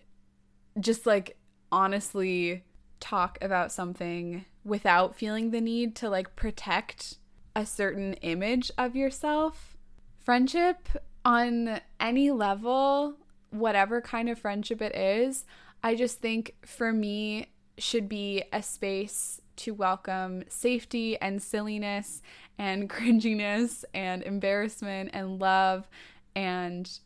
just 0.80 1.06
like 1.06 1.36
honestly 1.70 2.64
talk 3.00 3.38
about 3.42 3.72
something 3.72 4.44
without 4.64 5.16
feeling 5.16 5.50
the 5.50 5.60
need 5.60 5.94
to 5.96 6.08
like 6.08 6.36
protect 6.36 7.18
a 7.54 7.66
certain 7.66 8.14
image 8.14 8.70
of 8.78 8.96
yourself. 8.96 9.76
Friendship 10.18 10.88
on 11.24 11.80
any 12.00 12.30
level, 12.30 13.14
whatever 13.50 14.00
kind 14.00 14.28
of 14.28 14.38
friendship 14.38 14.80
it 14.80 14.94
is, 14.94 15.44
I 15.82 15.94
just 15.94 16.20
think 16.20 16.54
for 16.64 16.92
me 16.92 17.48
should 17.78 18.08
be 18.08 18.44
a 18.52 18.62
space 18.62 19.40
to 19.56 19.74
welcome 19.74 20.44
safety 20.48 21.20
and 21.20 21.42
silliness 21.42 22.22
and 22.58 22.88
cringiness 22.90 23.84
and 23.92 24.22
embarrassment 24.22 25.10
and 25.12 25.38
love 25.38 25.88
and 26.34 26.98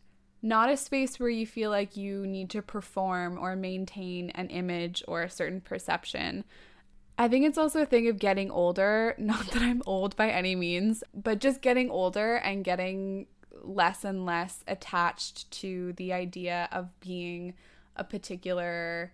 not 0.43 0.71
a 0.71 0.77
space 0.77 1.19
where 1.19 1.29
you 1.29 1.47
feel 1.47 1.71
like 1.71 1.97
you 1.97 2.27
need 2.27 2.51
to 2.51 2.63
perform 2.63 3.39
or 3.39 3.57
maintain 3.57 4.31
an 4.31 4.49
image 4.49 5.03
or 5.09 5.23
a 5.23 5.31
certain 5.31 5.61
perception. 5.61 6.45
I 7.19 7.29
think 7.29 7.47
it's 7.47 7.59
also 7.59 7.83
a 7.83 7.87
thing 7.87 8.09
of 8.09 8.19
getting 8.19 8.51
older. 8.51 9.15
Not 9.19 9.47
that 9.53 9.63
I'm 9.63 9.83
old 9.87 10.17
by 10.17 10.31
any 10.31 10.55
means, 10.55 11.03
but 11.15 11.39
just 11.39 11.63
getting 11.63 11.91
older 11.91 12.37
and 12.37 12.65
getting 12.65 13.27
less 13.63 14.05
and 14.05 14.27
less 14.27 14.63
attached 14.69 15.51
to 15.51 15.95
the 15.95 16.13
idea 16.13 16.69
of 16.73 16.89
being 17.01 17.55
a 17.97 18.05
particular 18.05 19.13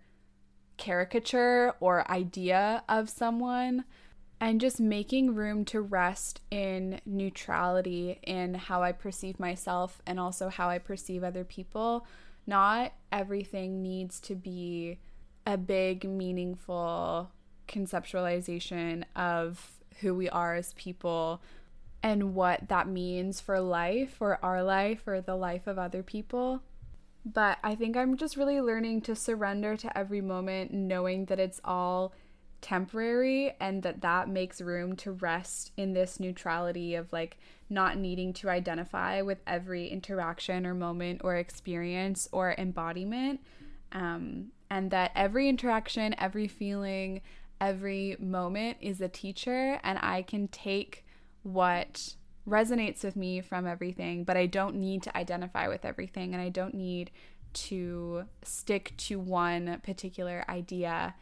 caricature 0.76 1.74
or 1.78 2.10
idea 2.10 2.82
of 2.88 3.08
someone 3.08 3.84
and 4.40 4.60
just 4.60 4.80
making 4.80 5.36
room 5.36 5.64
to 5.64 5.80
rest 5.80 6.40
in 6.50 7.00
neutrality 7.06 8.18
in 8.24 8.54
how 8.54 8.82
I 8.82 8.90
perceive 8.90 9.38
myself 9.38 10.02
and 10.04 10.18
also 10.18 10.48
how 10.48 10.68
I 10.68 10.78
perceive 10.78 11.22
other 11.22 11.44
people. 11.44 12.04
Not 12.44 12.92
everything 13.12 13.80
needs 13.80 14.18
to 14.22 14.34
be 14.34 14.98
a 15.46 15.56
big, 15.56 16.02
meaningful 16.02 17.30
conceptualization 17.68 19.04
of 19.14 19.72
who 20.00 20.14
we 20.14 20.28
are 20.28 20.54
as 20.54 20.72
people 20.74 21.40
and 22.02 22.34
what 22.34 22.68
that 22.68 22.88
means 22.88 23.40
for 23.40 23.60
life 23.60 24.16
or 24.20 24.38
our 24.42 24.62
life 24.62 25.06
or 25.06 25.20
the 25.20 25.36
life 25.36 25.66
of 25.66 25.78
other 25.78 26.02
people. 26.02 26.62
But 27.24 27.58
I 27.62 27.76
think 27.76 27.96
I'm 27.96 28.16
just 28.16 28.36
really 28.36 28.60
learning 28.60 29.02
to 29.02 29.14
surrender 29.14 29.76
to 29.76 29.96
every 29.96 30.20
moment, 30.20 30.72
knowing 30.72 31.26
that 31.26 31.38
it's 31.38 31.60
all 31.64 32.12
temporary 32.60 33.54
and 33.60 33.82
that 33.82 34.00
that 34.00 34.28
makes 34.28 34.60
room 34.60 34.96
to 34.96 35.12
rest 35.12 35.72
in 35.76 35.92
this 35.92 36.18
neutrality 36.18 36.94
of 36.94 37.12
like 37.12 37.38
not 37.68 37.96
needing 37.96 38.32
to 38.32 38.48
identify 38.48 39.20
with 39.20 39.38
every 39.46 39.88
interaction 39.88 40.66
or 40.66 40.74
moment 40.74 41.20
or 41.22 41.36
experience 41.36 42.28
or 42.32 42.54
embodiment. 42.58 43.40
Um, 43.92 44.52
and 44.70 44.90
that 44.90 45.12
every 45.14 45.48
interaction, 45.48 46.14
every 46.18 46.48
feeling, 46.48 47.20
every 47.62 48.16
moment 48.18 48.76
is 48.80 49.00
a 49.00 49.08
teacher, 49.08 49.78
and 49.84 49.98
I 50.02 50.22
can 50.22 50.48
take 50.48 51.06
what 51.44 52.16
resonates 52.46 53.04
with 53.04 53.14
me 53.14 53.40
from 53.40 53.66
everything, 53.66 54.24
but 54.24 54.36
I 54.36 54.46
don't 54.46 54.74
need 54.74 55.04
to 55.04 55.16
identify 55.16 55.68
with 55.68 55.84
everything 55.84 56.34
and 56.34 56.42
I 56.42 56.48
don't 56.48 56.74
need 56.74 57.12
to 57.52 58.24
stick 58.42 58.94
to 58.96 59.20
one 59.20 59.80
particular 59.84 60.44
idea 60.48 61.14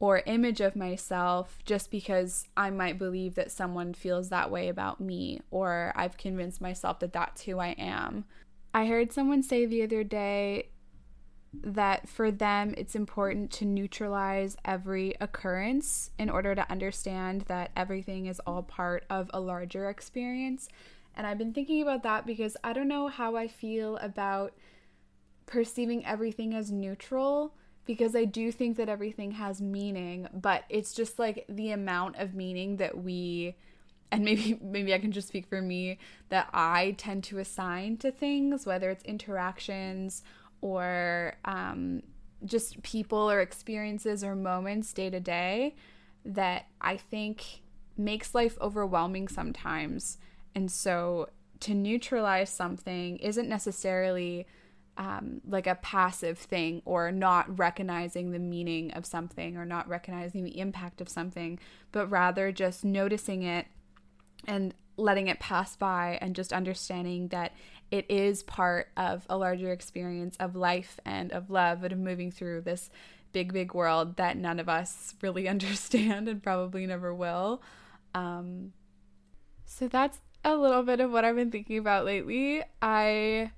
or 0.00 0.22
image 0.26 0.60
of 0.60 0.74
myself 0.74 1.58
just 1.64 1.90
because 1.90 2.48
I 2.56 2.70
might 2.70 2.98
believe 2.98 3.34
that 3.34 3.52
someone 3.52 3.92
feels 3.92 4.30
that 4.30 4.50
way 4.50 4.68
about 4.68 5.00
me 5.00 5.40
or 5.50 5.92
I've 5.94 6.16
convinced 6.16 6.60
myself 6.60 7.00
that 7.00 7.12
that's 7.12 7.42
who 7.42 7.58
I 7.58 7.74
am. 7.78 8.24
I 8.72 8.86
heard 8.86 9.12
someone 9.12 9.42
say 9.42 9.66
the 9.66 9.82
other 9.82 10.02
day 10.02 10.70
that 11.52 12.08
for 12.08 12.30
them 12.30 12.74
it's 12.78 12.94
important 12.94 13.50
to 13.50 13.64
neutralize 13.64 14.56
every 14.64 15.14
occurrence 15.20 16.10
in 16.18 16.30
order 16.30 16.54
to 16.54 16.70
understand 16.70 17.42
that 17.42 17.70
everything 17.76 18.26
is 18.26 18.40
all 18.46 18.62
part 18.62 19.04
of 19.10 19.30
a 19.34 19.40
larger 19.40 19.90
experience. 19.90 20.68
And 21.14 21.26
I've 21.26 21.38
been 21.38 21.52
thinking 21.52 21.82
about 21.82 22.02
that 22.04 22.24
because 22.24 22.56
I 22.64 22.72
don't 22.72 22.88
know 22.88 23.08
how 23.08 23.36
I 23.36 23.48
feel 23.48 23.98
about 23.98 24.54
perceiving 25.44 26.06
everything 26.06 26.54
as 26.54 26.72
neutral 26.72 27.54
because 27.84 28.16
I 28.16 28.24
do 28.24 28.50
think 28.50 28.76
that 28.76 28.88
everything 28.88 29.32
has 29.32 29.60
meaning, 29.60 30.28
but 30.32 30.64
it's 30.68 30.94
just 30.94 31.18
like 31.18 31.44
the 31.48 31.72
amount 31.72 32.16
of 32.16 32.34
meaning 32.34 32.76
that 32.76 32.96
we 32.96 33.56
and 34.10 34.24
maybe 34.24 34.58
maybe 34.62 34.94
I 34.94 34.98
can 34.98 35.12
just 35.12 35.28
speak 35.28 35.46
for 35.46 35.60
me 35.60 35.98
that 36.28 36.48
I 36.54 36.94
tend 36.96 37.24
to 37.24 37.38
assign 37.38 37.98
to 37.98 38.10
things, 38.10 38.64
whether 38.64 38.88
it's 38.88 39.04
interactions 39.04 40.22
or 40.62 41.34
um, 41.44 42.02
just 42.44 42.82
people 42.82 43.30
or 43.30 43.40
experiences 43.40 44.24
or 44.24 44.34
moments 44.34 44.92
day 44.94 45.10
to 45.10 45.20
day 45.20 45.74
that 46.24 46.66
I 46.80 46.96
think 46.96 47.60
makes 47.98 48.34
life 48.34 48.56
overwhelming 48.60 49.28
sometimes. 49.28 50.16
And 50.54 50.70
so 50.70 51.28
to 51.60 51.74
neutralize 51.74 52.50
something 52.50 53.18
isn't 53.18 53.48
necessarily 53.48 54.46
um, 54.96 55.40
like 55.46 55.66
a 55.66 55.76
passive 55.76 56.38
thing 56.38 56.82
or 56.84 57.10
not 57.10 57.58
recognizing 57.58 58.30
the 58.30 58.38
meaning 58.38 58.90
of 58.92 59.06
something 59.06 59.56
or 59.56 59.64
not 59.64 59.88
recognizing 59.88 60.44
the 60.44 60.58
impact 60.58 61.00
of 61.00 61.08
something, 61.08 61.58
but 61.92 62.08
rather 62.08 62.52
just 62.52 62.84
noticing 62.84 63.42
it 63.42 63.66
and 64.46 64.74
letting 64.96 65.28
it 65.28 65.40
pass 65.40 65.76
by 65.76 66.18
and 66.20 66.36
just 66.36 66.52
understanding 66.52 67.28
that 67.28 67.52
it 67.92 68.06
is 68.08 68.42
part 68.42 68.88
of 68.96 69.26
a 69.28 69.36
larger 69.36 69.70
experience 69.70 70.34
of 70.40 70.56
life 70.56 70.98
and 71.04 71.30
of 71.30 71.50
love 71.50 71.84
and 71.84 71.92
of 71.92 71.98
moving 71.98 72.32
through 72.32 72.62
this 72.62 72.88
big, 73.32 73.52
big 73.52 73.74
world 73.74 74.16
that 74.16 74.36
none 74.36 74.58
of 74.58 74.68
us 74.68 75.14
really 75.20 75.46
understand 75.48 76.26
and 76.26 76.42
probably 76.42 76.86
never 76.86 77.14
will. 77.14 77.62
Um, 78.14 78.72
so 79.66 79.88
that's 79.88 80.20
a 80.42 80.56
little 80.56 80.82
bit 80.82 81.00
of 81.00 81.12
what 81.12 81.24
I've 81.24 81.36
been 81.36 81.50
thinking 81.50 81.76
about 81.76 82.06
lately. 82.06 82.62
I 82.80 83.52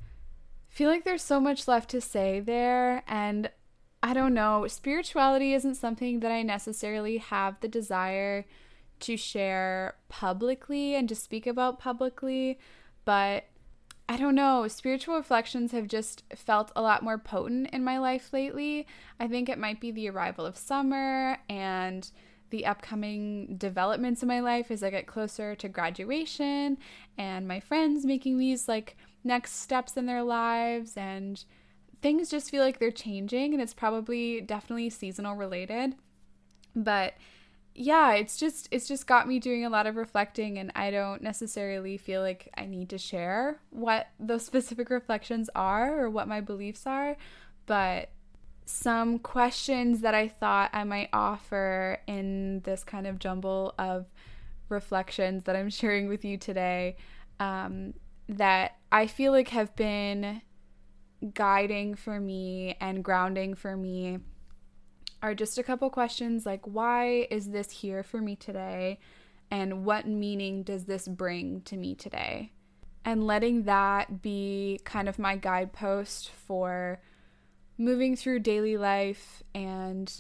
feel 0.69 0.91
like 0.91 1.05
there's 1.05 1.23
so 1.23 1.39
much 1.39 1.69
left 1.69 1.89
to 1.91 2.01
say 2.01 2.41
there, 2.41 3.05
and 3.07 3.49
I 4.03 4.15
don't 4.15 4.35
know, 4.35 4.67
spirituality 4.67 5.55
isn't 5.55 5.77
something 5.77 6.21
that 6.21 6.33
I 6.33 6.43
necessarily 6.43 7.19
have 7.19 7.61
the 7.61 7.69
desire 7.69 8.47
to 9.01 9.17
share 9.17 9.95
publicly 10.09 10.97
and 10.97 11.09
to 11.09 11.15
speak 11.15 11.47
about 11.47 11.79
publicly, 11.79 12.59
but 13.05 13.45
I 14.09 14.17
don't 14.19 14.35
know, 14.35 14.69
spiritual 14.69 15.17
reflections 15.17 15.73
have 15.73 15.89
just 15.89 16.25
felt 16.35 16.71
a 16.77 16.83
lot 16.83 17.03
more 17.03 17.17
potent 17.17 17.71
in 17.73 17.83
my 17.83 17.99
life 17.99 18.33
lately. 18.33 18.87
I 19.19 19.27
think 19.27 19.49
it 19.49 19.59
might 19.59 19.81
be 19.81 19.91
the 19.91 20.11
arrival 20.11 20.45
of 20.45 20.59
summer 20.59 21.39
and 21.49 22.11
the 22.51 22.67
upcoming 22.67 23.57
developments 23.57 24.23
in 24.23 24.29
my 24.29 24.41
life 24.41 24.71
as 24.71 24.83
I 24.83 24.91
get 24.91 25.07
closer 25.07 25.57
to 25.57 25.69
graduation 25.69 26.79
and 27.17 27.49
my 27.49 27.61
friends 27.61 28.05
making 28.05 28.39
these 28.39 28.69
like 28.69 28.97
next 29.25 29.57
steps 29.57 29.97
in 29.97 30.05
their 30.05 30.23
lives 30.23 30.93
and 30.97 31.43
things 32.03 32.29
just 32.29 32.51
feel 32.51 32.63
like 32.63 32.79
they're 32.79 32.91
changing 32.91 33.55
and 33.55 33.63
it's 33.63 33.75
probably 33.75 34.43
definitely 34.43 34.91
seasonal 34.91 35.35
related. 35.35 35.95
But 36.77 37.15
yeah, 37.75 38.13
it's 38.15 38.37
just 38.37 38.69
it's 38.71 38.87
just 38.87 39.07
got 39.07 39.27
me 39.27 39.41
doing 39.41 39.65
a 39.65 39.71
lot 39.71 39.87
of 39.87 39.97
reflecting 39.97 40.59
and 40.59 40.71
I 40.77 40.91
don't 40.91 41.23
necessarily 41.23 41.97
feel 41.97 42.23
like 42.23 42.49
I 42.57 42.67
need 42.67 42.89
to 42.91 42.99
share 42.99 43.61
what 43.71 44.09
those 44.21 44.47
specific 44.47 44.91
reflections 44.91 45.51
are 45.55 46.05
or 46.05 46.11
what 46.11 46.29
my 46.29 46.41
beliefs 46.41 46.87
are, 46.87 47.17
but 47.67 48.11
some 48.67 49.19
questions 49.19 50.01
that 50.01 50.15
I 50.15 50.29
thought 50.29 50.71
I 50.73 50.85
might 50.85 51.11
offer 51.13 51.99
in 52.07 52.61
this 52.61 52.85
kind 52.85 53.07
of 53.07 53.19
jumble 53.19 53.75
of 53.79 54.07
reflections 54.69 55.45
that 55.45 55.57
I'm 55.57 55.71
sharing 55.71 56.09
with 56.09 56.25
you 56.25 56.39
today 56.39 56.97
um, 57.41 57.95
that 58.29 58.77
I 58.93 59.09
feel 59.09 59.33
like 59.33 59.49
have 59.49 59.75
been 59.75 60.43
guiding 61.35 61.95
for 61.95 62.21
me 62.21 62.77
and 62.81 63.03
grounding 63.03 63.55
for 63.55 63.77
me 63.77 64.19
are 65.25 65.35
just 65.35 65.57
a 65.57 65.63
couple 65.63 65.89
questions 65.89 66.45
like 66.45 66.61
why 66.67 67.27
is 67.31 67.49
this 67.49 67.71
here 67.71 68.03
for 68.03 68.21
me 68.21 68.37
today? 68.37 68.99
And 69.51 69.87
what 69.87 70.07
meaning 70.07 70.63
does 70.63 70.85
this 70.85 71.09
bring 71.09 71.63
to 71.63 71.79
me 71.79 71.95
today? 71.95 72.53
And 73.07 73.27
letting 73.27 73.63
that 73.63 74.21
be 74.21 74.81
kind 74.85 75.09
of 75.09 75.19
my 75.19 75.37
guidepost 75.37 76.29
for 76.29 77.01
moving 77.79 78.17
through 78.17 78.41
daily 78.41 78.77
life 78.77 79.43
and 79.55 80.13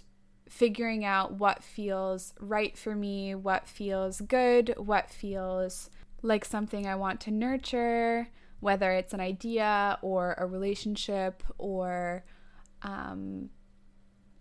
figuring 0.48 1.04
out 1.04 1.34
what 1.34 1.62
feels 1.62 2.32
right 2.40 2.76
for 2.76 2.94
me, 2.94 3.34
what 3.34 3.68
feels 3.68 4.22
good, 4.22 4.72
what 4.78 5.10
feels 5.10 5.90
like 6.22 6.46
something 6.46 6.86
I 6.86 6.94
want 6.94 7.20
to 7.22 7.30
nurture, 7.30 8.28
whether 8.60 8.90
it's 8.92 9.12
an 9.12 9.20
idea 9.20 9.98
or 10.00 10.34
a 10.38 10.46
relationship 10.46 11.42
or 11.58 12.24
um, 12.80 13.50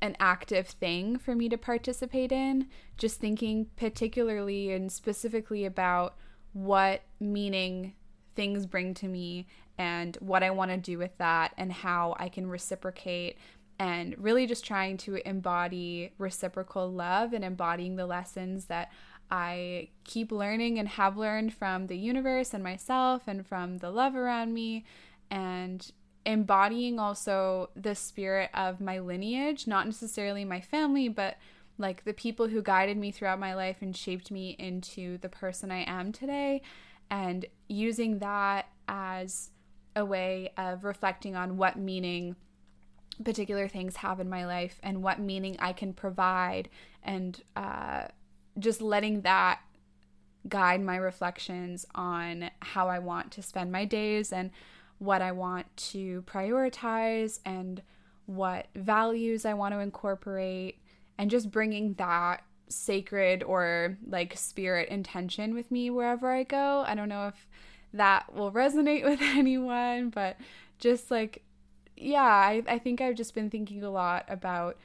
an 0.04 0.18
active 0.20 0.68
thing 0.68 1.18
for 1.18 1.34
me 1.34 1.48
to 1.48 1.58
participate 1.58 2.34
in. 2.34 2.68
Just 2.98 3.22
thinking 3.22 3.68
particularly 3.78 4.70
and 4.74 4.92
specifically 4.92 5.64
about 5.64 6.18
what 6.52 7.04
meaning 7.22 7.94
things 8.36 8.66
bring 8.66 8.94
to 8.96 9.08
me 9.08 9.48
and 9.78 10.18
what 10.20 10.44
I 10.44 10.50
want 10.50 10.72
to 10.72 10.78
do 10.78 10.98
with 10.98 11.18
that 11.20 11.54
and 11.58 11.72
how 11.72 12.18
I 12.20 12.28
can 12.28 12.48
reciprocate 12.48 13.38
and 13.80 14.14
really 14.18 14.46
just 14.46 14.66
trying 14.66 14.98
to 14.98 15.26
embody 15.28 16.12
reciprocal 16.18 16.92
love 16.92 17.32
and 17.32 17.46
embodying 17.46 17.96
the 17.96 18.06
lessons 18.06 18.66
that 18.66 18.92
I 19.32 19.88
keep 20.04 20.34
learning 20.34 20.80
and 20.80 20.90
have 20.90 21.16
learned 21.16 21.54
from 21.54 21.88
the 21.88 21.98
universe 21.98 22.54
and 22.54 22.62
myself 22.62 23.24
and 23.26 23.48
from 23.48 23.78
the 23.78 23.90
love 23.90 24.16
around 24.16 24.54
me 24.54 24.84
and 25.32 25.90
embodying 26.26 27.00
also 27.00 27.70
the 27.76 27.96
spirit 27.96 28.50
of 28.54 28.80
my 28.80 29.00
lineage, 29.00 29.68
not 29.68 29.86
necessarily 29.86 30.46
my 30.46 30.62
family, 30.62 31.08
but 31.10 31.38
like 31.78 32.04
the 32.04 32.14
people 32.14 32.48
who 32.48 32.62
guided 32.62 32.98
me 32.98 33.12
throughout 33.12 33.40
my 33.40 33.54
life 33.54 33.78
and 33.82 33.96
shaped 33.96 34.32
me 34.32 34.56
into 34.60 35.18
the 35.20 35.30
person 35.30 35.72
I 35.72 35.84
am 35.84 36.12
today, 36.12 36.62
and 37.10 37.46
using 37.68 38.20
that 38.20 38.68
as 38.88 39.50
a 39.96 40.06
way 40.06 40.52
of 40.58 40.84
reflecting 40.84 41.36
on 41.36 41.58
what 41.58 41.78
meaning 41.78 42.36
particular 43.24 43.68
things 43.68 43.98
have 43.98 44.20
in 44.20 44.30
my 44.30 44.46
life 44.46 44.80
and 44.82 45.04
what 45.04 45.20
meaning 45.20 45.56
I 45.60 45.74
can 45.74 45.94
provide 45.94 46.70
and 47.04 47.40
uh, 47.56 48.06
just 48.58 48.82
letting 48.82 49.22
that 49.22 49.60
guide 50.48 50.82
my 50.82 50.96
reflections 50.96 51.86
on 51.94 52.50
how 52.60 52.90
I 52.90 53.00
want 53.00 53.32
to 53.34 53.42
spend 53.42 53.72
my 53.72 53.86
days 53.86 54.34
and 54.34 54.52
what 55.04 55.22
I 55.22 55.34
want 55.34 55.66
to 55.76 56.22
prioritize 56.24 57.40
and 57.46 57.82
what 58.26 58.68
values 58.74 59.46
I 59.46 59.54
want 59.54 59.74
to 59.74 59.80
incorporate 59.80 60.80
and 61.18 61.30
just 61.30 61.52
bringing 61.52 61.94
that 61.96 62.44
sacred 62.70 63.44
or 63.44 63.98
like 64.08 64.38
spirit 64.38 64.90
intention 64.90 65.54
with 65.54 65.72
me 65.72 65.90
wherever 65.90 66.32
I 66.32 66.44
go. 66.44 66.84
I 66.88 66.96
don't 66.96 67.10
know 67.10 67.28
if 67.28 67.48
that 67.94 68.34
will 68.34 68.52
resonate 68.52 69.04
with 69.10 69.22
anyone, 69.22 70.10
but 70.10 70.38
just 70.80 71.12
like, 71.12 71.44
yeah, 71.98 72.24
I, 72.24 72.64
I 72.68 72.80
think 72.80 73.02
I've 73.02 73.16
just 73.16 73.36
been 73.36 73.50
thinking 73.50 73.84
a 73.84 73.92
lot 73.92 74.26
about 74.30 74.78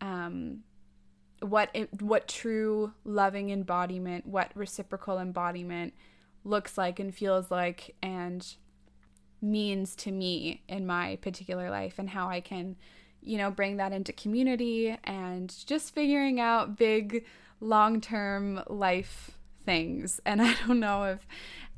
um, 0.00 0.60
what 1.40 1.70
it, 1.74 2.00
what 2.00 2.28
true 2.28 2.92
loving 3.04 3.50
embodiment, 3.50 4.26
what 4.26 4.52
reciprocal 4.54 5.18
embodiment 5.18 5.92
looks 6.44 6.78
like 6.78 7.00
and 7.00 7.12
feels 7.12 7.50
like 7.50 7.96
and 8.00 8.54
means 9.46 9.94
to 9.96 10.12
me 10.12 10.62
in 10.68 10.86
my 10.86 11.16
particular 11.22 11.70
life 11.70 11.98
and 11.98 12.10
how 12.10 12.28
I 12.28 12.40
can, 12.40 12.76
you 13.22 13.38
know, 13.38 13.50
bring 13.50 13.76
that 13.76 13.92
into 13.92 14.12
community 14.12 14.96
and 15.04 15.54
just 15.66 15.94
figuring 15.94 16.40
out 16.40 16.76
big 16.76 17.24
long-term 17.60 18.62
life 18.68 19.38
things. 19.64 20.20
And 20.26 20.42
I 20.42 20.54
don't 20.66 20.80
know 20.80 21.04
if 21.04 21.26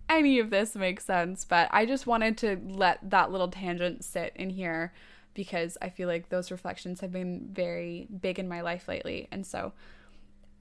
any 0.08 0.38
of 0.38 0.50
this 0.50 0.74
makes 0.74 1.04
sense, 1.04 1.44
but 1.44 1.68
I 1.70 1.84
just 1.84 2.06
wanted 2.06 2.38
to 2.38 2.58
let 2.66 2.98
that 3.10 3.30
little 3.30 3.48
tangent 3.48 4.04
sit 4.04 4.32
in 4.34 4.50
here 4.50 4.92
because 5.34 5.76
I 5.80 5.90
feel 5.90 6.08
like 6.08 6.30
those 6.30 6.50
reflections 6.50 7.00
have 7.00 7.12
been 7.12 7.48
very 7.52 8.08
big 8.20 8.38
in 8.38 8.48
my 8.48 8.60
life 8.60 8.88
lately. 8.88 9.28
And 9.30 9.46
so 9.46 9.72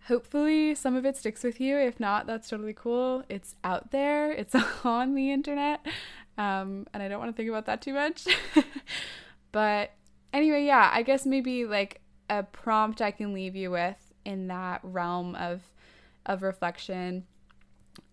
hopefully 0.08 0.76
some 0.76 0.96
of 0.96 1.06
it 1.06 1.18
sticks 1.18 1.44
with 1.44 1.60
you. 1.60 1.78
If 1.78 2.00
not, 2.00 2.28
that's 2.28 2.50
totally 2.50 2.74
cool. 2.74 3.24
It's 3.30 3.56
out 3.64 3.92
there, 3.92 4.32
it's 4.32 4.56
on 4.84 5.16
the 5.16 5.32
internet. 5.32 5.86
Um, 6.38 6.88
and 6.94 7.02
I 7.02 7.08
don't 7.08 7.20
want 7.20 7.32
to 7.32 7.36
think 7.38 7.50
about 7.50 7.66
that 7.66 7.82
too 7.82 7.94
much. 7.94 8.26
but 9.52 9.92
anyway, 10.34 10.66
yeah, 10.66 10.90
I 10.94 11.02
guess 11.02 11.26
maybe 11.26 11.66
like 11.66 12.02
a 12.30 12.44
prompt 12.44 13.02
I 13.02 13.12
can 13.12 13.34
leave 13.34 13.56
you 13.56 13.72
with 13.72 13.98
in 14.26 14.48
that 14.48 14.82
realm 14.84 15.36
of 15.36 15.62
of 16.26 16.44
reflection 16.44 17.24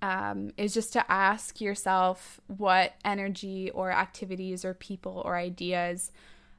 um, 0.01 0.53
is 0.57 0.73
just 0.73 0.93
to 0.93 1.11
ask 1.11 1.61
yourself 1.61 2.41
what 2.47 2.95
energy 3.05 3.71
or 3.71 3.91
activities 3.91 4.65
or 4.65 4.75
people 4.75 5.23
or 5.25 5.37
ideas 5.37 6.13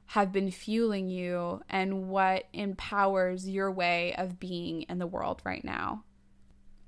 have 0.07 0.31
been 0.31 0.51
fueling 0.51 1.09
you 1.09 1.61
and 1.69 2.09
what 2.09 2.45
empowers 2.53 3.49
your 3.49 3.71
way 3.71 4.13
of 4.17 4.39
being 4.39 4.83
in 4.83 4.99
the 4.99 5.07
world 5.07 5.41
right 5.45 5.63
now. 5.63 6.03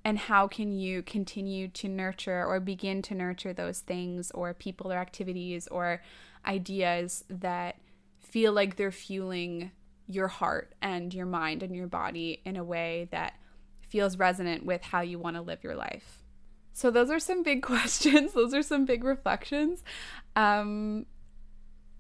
And 0.08 0.17
how 0.17 0.48
can 0.48 0.72
you 0.72 1.02
continue 1.02 1.67
to 1.67 1.89
nurture 1.89 2.46
or 2.46 2.62
begin 2.62 3.02
to 3.02 3.13
nurture 3.13 3.52
those 3.52 3.82
things 3.82 4.32
or 4.32 4.54
people 4.54 4.89
or 4.89 4.96
activities 4.96 5.67
or 5.67 6.02
ideas 6.46 7.26
that 7.30 7.76
feel 8.17 8.54
like 8.54 8.78
they're 8.78 8.89
fueling 8.89 9.72
your 10.08 10.30
heart 10.30 10.74
and 10.82 11.13
your 11.13 11.26
mind 11.26 11.62
and 11.62 11.76
your 11.76 11.88
body 11.88 12.41
in 12.46 12.56
a 12.56 12.63
way 12.63 13.10
that 13.12 13.34
feels 13.82 14.17
resonant 14.17 14.65
with 14.65 14.82
how 14.82 15.02
you 15.02 15.20
want 15.20 15.36
to 15.36 15.41
live 15.41 15.62
your 15.62 15.76
life? 15.76 16.24
So, 16.72 16.89
those 16.89 17.10
are 17.10 17.20
some 17.20 17.43
big 17.43 17.62
questions. 17.74 18.32
Those 18.32 18.54
are 18.54 18.63
some 18.63 18.86
big 18.86 19.04
reflections. 19.04 19.84
Um, 20.38 21.06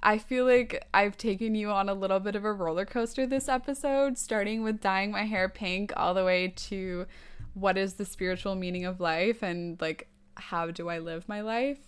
I 0.01 0.17
feel 0.17 0.45
like 0.45 0.87
I've 0.93 1.17
taken 1.17 1.55
you 1.55 1.71
on 1.71 1.89
a 1.89 1.93
little 1.93 2.21
bit 2.21 2.37
of 2.37 2.45
a 2.45 2.53
roller 2.53 2.85
coaster 2.85 3.27
this 3.27 3.49
episode, 3.49 4.17
starting 4.17 4.63
with 4.63 4.79
dyeing 4.79 5.11
my 5.11 5.25
hair 5.25 5.49
pink 5.49 5.91
all 5.97 6.13
the 6.13 6.23
way 6.23 6.53
to 6.55 7.05
what 7.59 7.77
is 7.77 7.93
the 7.95 8.05
spiritual 8.05 8.55
meaning 8.55 8.85
of 8.85 8.99
life 8.99 9.41
and 9.41 9.79
like 9.81 10.07
how 10.35 10.69
do 10.69 10.89
I 10.89 10.99
live 10.99 11.27
my 11.27 11.41
life 11.41 11.79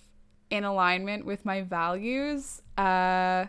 in 0.50 0.64
alignment 0.64 1.26
with 1.26 1.46
my 1.46 1.62
values. 1.62 2.62
Uh 2.78 3.46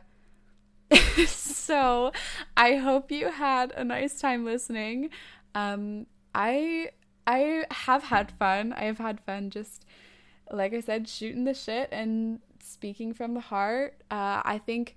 so 1.27 2.13
I 2.57 2.77
hope 2.77 3.11
you 3.11 3.31
had 3.31 3.71
a 3.73 3.85
nice 3.85 4.21
time 4.21 4.45
listening. 4.45 5.11
Um 5.55 6.07
I 6.35 6.91
I 7.27 7.65
have 7.71 8.05
had 8.05 8.31
fun. 8.33 8.73
I 8.73 8.85
have 8.85 8.99
had 8.99 9.21
fun 9.21 9.51
just 9.51 9.87
like 10.51 10.75
I 10.75 10.81
said 10.81 11.09
shooting 11.09 11.45
the 11.45 11.55
shit 11.55 11.89
and 11.93 12.41
speaking 12.63 13.15
from 13.15 13.35
the 13.35 13.41
heart. 13.41 14.03
Uh, 14.11 14.43
I 14.45 14.61
think 14.65 14.97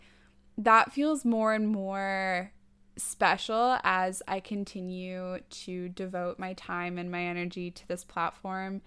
that 0.58 0.92
feels 0.92 1.26
more 1.26 1.54
and 1.54 1.68
more 1.68 2.52
special 2.96 3.78
as 3.84 4.22
I 4.28 4.40
continue 4.40 5.40
to 5.50 5.90
devote 5.90 6.38
my 6.40 6.54
time 6.54 6.98
and 6.98 7.12
my 7.12 7.24
energy 7.24 7.72
to 7.72 7.88
this 7.88 8.04
platform 8.04 8.82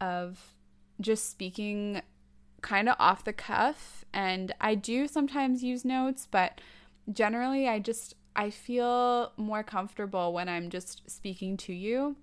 of 0.00 0.54
just 1.00 1.30
speaking 1.30 2.02
kind 2.60 2.88
of 2.88 2.96
off 2.98 3.24
the 3.24 3.32
cuff 3.32 4.04
and 4.12 4.52
I 4.60 4.74
do 4.74 5.06
sometimes 5.06 5.62
use 5.62 5.84
notes, 5.84 6.26
but 6.30 6.60
generally 7.12 7.68
I 7.68 7.78
just 7.78 8.14
I 8.34 8.50
feel 8.50 9.32
more 9.36 9.62
comfortable 9.62 10.32
when 10.32 10.48
I'm 10.48 10.68
just 10.68 11.08
speaking 11.10 11.56
to 11.58 11.72
you 11.72 12.16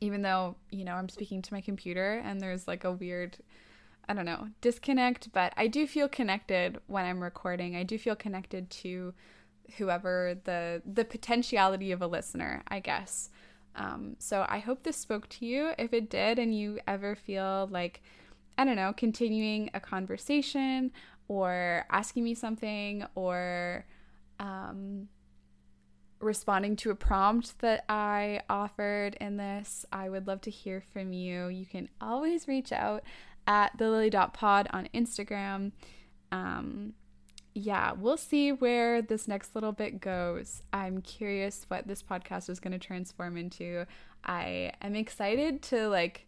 even 0.00 0.22
though, 0.22 0.56
you 0.70 0.84
know, 0.84 0.94
I'm 0.94 1.10
speaking 1.10 1.42
to 1.42 1.52
my 1.52 1.60
computer 1.60 2.22
and 2.24 2.40
there's 2.40 2.66
like 2.66 2.84
a 2.84 2.92
weird 2.92 3.36
I 4.08 4.12
don't 4.12 4.24
know, 4.24 4.48
disconnect, 4.60 5.32
but 5.32 5.52
I 5.56 5.68
do 5.68 5.86
feel 5.86 6.08
connected 6.08 6.80
when 6.88 7.04
I'm 7.04 7.22
recording. 7.22 7.76
I 7.76 7.84
do 7.84 7.96
feel 7.96 8.16
connected 8.16 8.68
to 8.70 9.14
whoever 9.78 10.38
the 10.44 10.82
the 10.84 11.04
potentiality 11.04 11.92
of 11.92 12.02
a 12.02 12.06
listener, 12.06 12.62
I 12.68 12.80
guess. 12.80 13.30
Um, 13.76 14.16
so 14.18 14.44
I 14.48 14.58
hope 14.58 14.82
this 14.82 14.96
spoke 14.96 15.28
to 15.30 15.46
you. 15.46 15.72
If 15.78 15.92
it 15.92 16.10
did, 16.10 16.38
and 16.38 16.56
you 16.56 16.80
ever 16.86 17.14
feel 17.14 17.68
like 17.70 18.02
I 18.58 18.64
don't 18.64 18.76
know, 18.76 18.92
continuing 18.94 19.70
a 19.72 19.80
conversation 19.80 20.92
or 21.28 21.86
asking 21.90 22.24
me 22.24 22.34
something 22.34 23.06
or 23.14 23.86
um, 24.38 25.08
responding 26.20 26.76
to 26.76 26.90
a 26.90 26.94
prompt 26.94 27.58
that 27.60 27.84
I 27.88 28.40
offered 28.50 29.16
in 29.20 29.36
this, 29.36 29.86
I 29.92 30.08
would 30.08 30.26
love 30.26 30.40
to 30.42 30.50
hear 30.50 30.82
from 30.92 31.12
you. 31.12 31.48
You 31.48 31.66
can 31.66 31.88
always 32.00 32.46
reach 32.48 32.72
out 32.72 33.04
at 33.46 33.76
the 33.78 33.88
lily.pod 33.88 34.68
on 34.72 34.88
Instagram. 34.94 35.72
Um, 36.30 36.94
yeah, 37.54 37.92
we'll 37.92 38.16
see 38.16 38.52
where 38.52 39.02
this 39.02 39.26
next 39.26 39.54
little 39.54 39.72
bit 39.72 40.00
goes. 40.00 40.62
I'm 40.72 41.02
curious 41.02 41.64
what 41.68 41.86
this 41.86 42.02
podcast 42.02 42.48
is 42.48 42.60
going 42.60 42.72
to 42.72 42.78
transform 42.78 43.36
into. 43.36 43.86
I 44.24 44.72
am 44.80 44.94
excited 44.94 45.62
to 45.62 45.88
like 45.88 46.26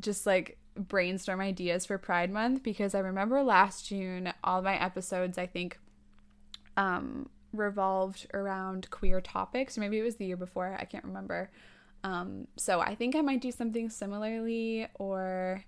just 0.00 0.26
like 0.26 0.58
brainstorm 0.76 1.40
ideas 1.40 1.86
for 1.86 1.98
Pride 1.98 2.30
Month 2.30 2.62
because 2.62 2.94
I 2.94 2.98
remember 3.00 3.42
last 3.42 3.88
June 3.88 4.32
all 4.44 4.62
my 4.62 4.76
episodes 4.82 5.38
I 5.38 5.46
think 5.46 5.78
um 6.76 7.30
revolved 7.52 8.26
around 8.34 8.90
queer 8.90 9.22
topics 9.22 9.78
maybe 9.78 9.98
it 9.98 10.02
was 10.02 10.16
the 10.16 10.26
year 10.26 10.36
before, 10.36 10.76
I 10.78 10.84
can't 10.84 11.04
remember. 11.04 11.50
Um 12.04 12.46
so 12.56 12.80
I 12.80 12.94
think 12.94 13.16
I 13.16 13.22
might 13.22 13.40
do 13.40 13.50
something 13.50 13.88
similarly 13.88 14.86
or 14.94 15.64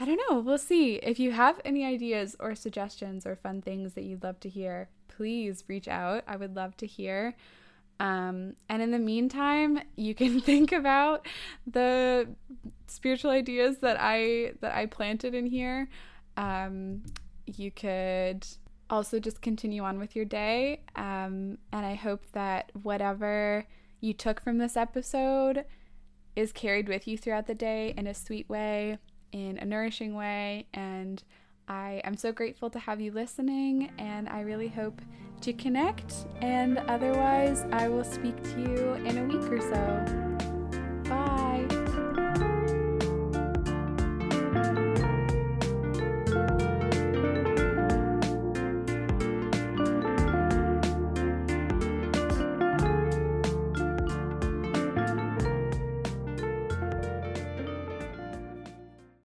I 0.00 0.04
don't 0.04 0.20
know. 0.28 0.38
We'll 0.38 0.58
see. 0.58 0.96
If 0.96 1.18
you 1.18 1.32
have 1.32 1.60
any 1.64 1.84
ideas 1.84 2.36
or 2.38 2.54
suggestions 2.54 3.26
or 3.26 3.34
fun 3.34 3.62
things 3.62 3.94
that 3.94 4.04
you'd 4.04 4.22
love 4.22 4.38
to 4.40 4.48
hear, 4.48 4.88
please 5.08 5.64
reach 5.66 5.88
out. 5.88 6.22
I 6.28 6.36
would 6.36 6.54
love 6.54 6.76
to 6.78 6.86
hear. 6.86 7.34
Um, 7.98 8.54
and 8.68 8.80
in 8.80 8.92
the 8.92 8.98
meantime, 8.98 9.80
you 9.96 10.14
can 10.14 10.40
think 10.50 10.70
about 10.70 11.26
the 11.66 12.28
spiritual 12.86 13.30
ideas 13.32 13.78
that 13.78 13.96
I 13.98 14.52
that 14.60 14.74
I 14.74 14.86
planted 14.86 15.34
in 15.34 15.46
here. 15.46 15.88
Um, 16.36 17.02
you 17.46 17.72
could 17.72 18.46
also 18.90 19.18
just 19.18 19.42
continue 19.42 19.82
on 19.82 19.98
with 19.98 20.14
your 20.14 20.24
day. 20.24 20.82
Um, 20.94 21.58
and 21.72 21.84
I 21.84 21.94
hope 21.94 22.22
that 22.32 22.70
whatever 22.82 23.66
you 24.00 24.12
took 24.12 24.40
from 24.40 24.58
this 24.58 24.76
episode 24.76 25.64
is 26.36 26.52
carried 26.52 26.88
with 26.88 27.08
you 27.08 27.18
throughout 27.18 27.48
the 27.48 27.54
day 27.54 27.94
in 27.96 28.06
a 28.06 28.14
sweet 28.14 28.48
way 28.48 28.98
in 29.32 29.58
a 29.58 29.64
nourishing 29.64 30.14
way. 30.14 30.66
And 30.74 31.22
I 31.68 32.00
am 32.04 32.16
so 32.16 32.32
grateful 32.32 32.70
to 32.70 32.78
have 32.78 33.00
you 33.00 33.12
listening, 33.12 33.92
and 33.98 34.28
I 34.28 34.40
really 34.40 34.68
hope 34.68 35.00
to 35.42 35.52
connect. 35.52 36.26
And 36.40 36.78
otherwise, 36.78 37.64
I 37.72 37.88
will 37.88 38.04
speak 38.04 38.42
to 38.42 38.60
you 38.60 38.94
in 39.06 39.18
a 39.18 39.24
week 39.24 39.50
or 39.50 39.60
so. 39.60 40.27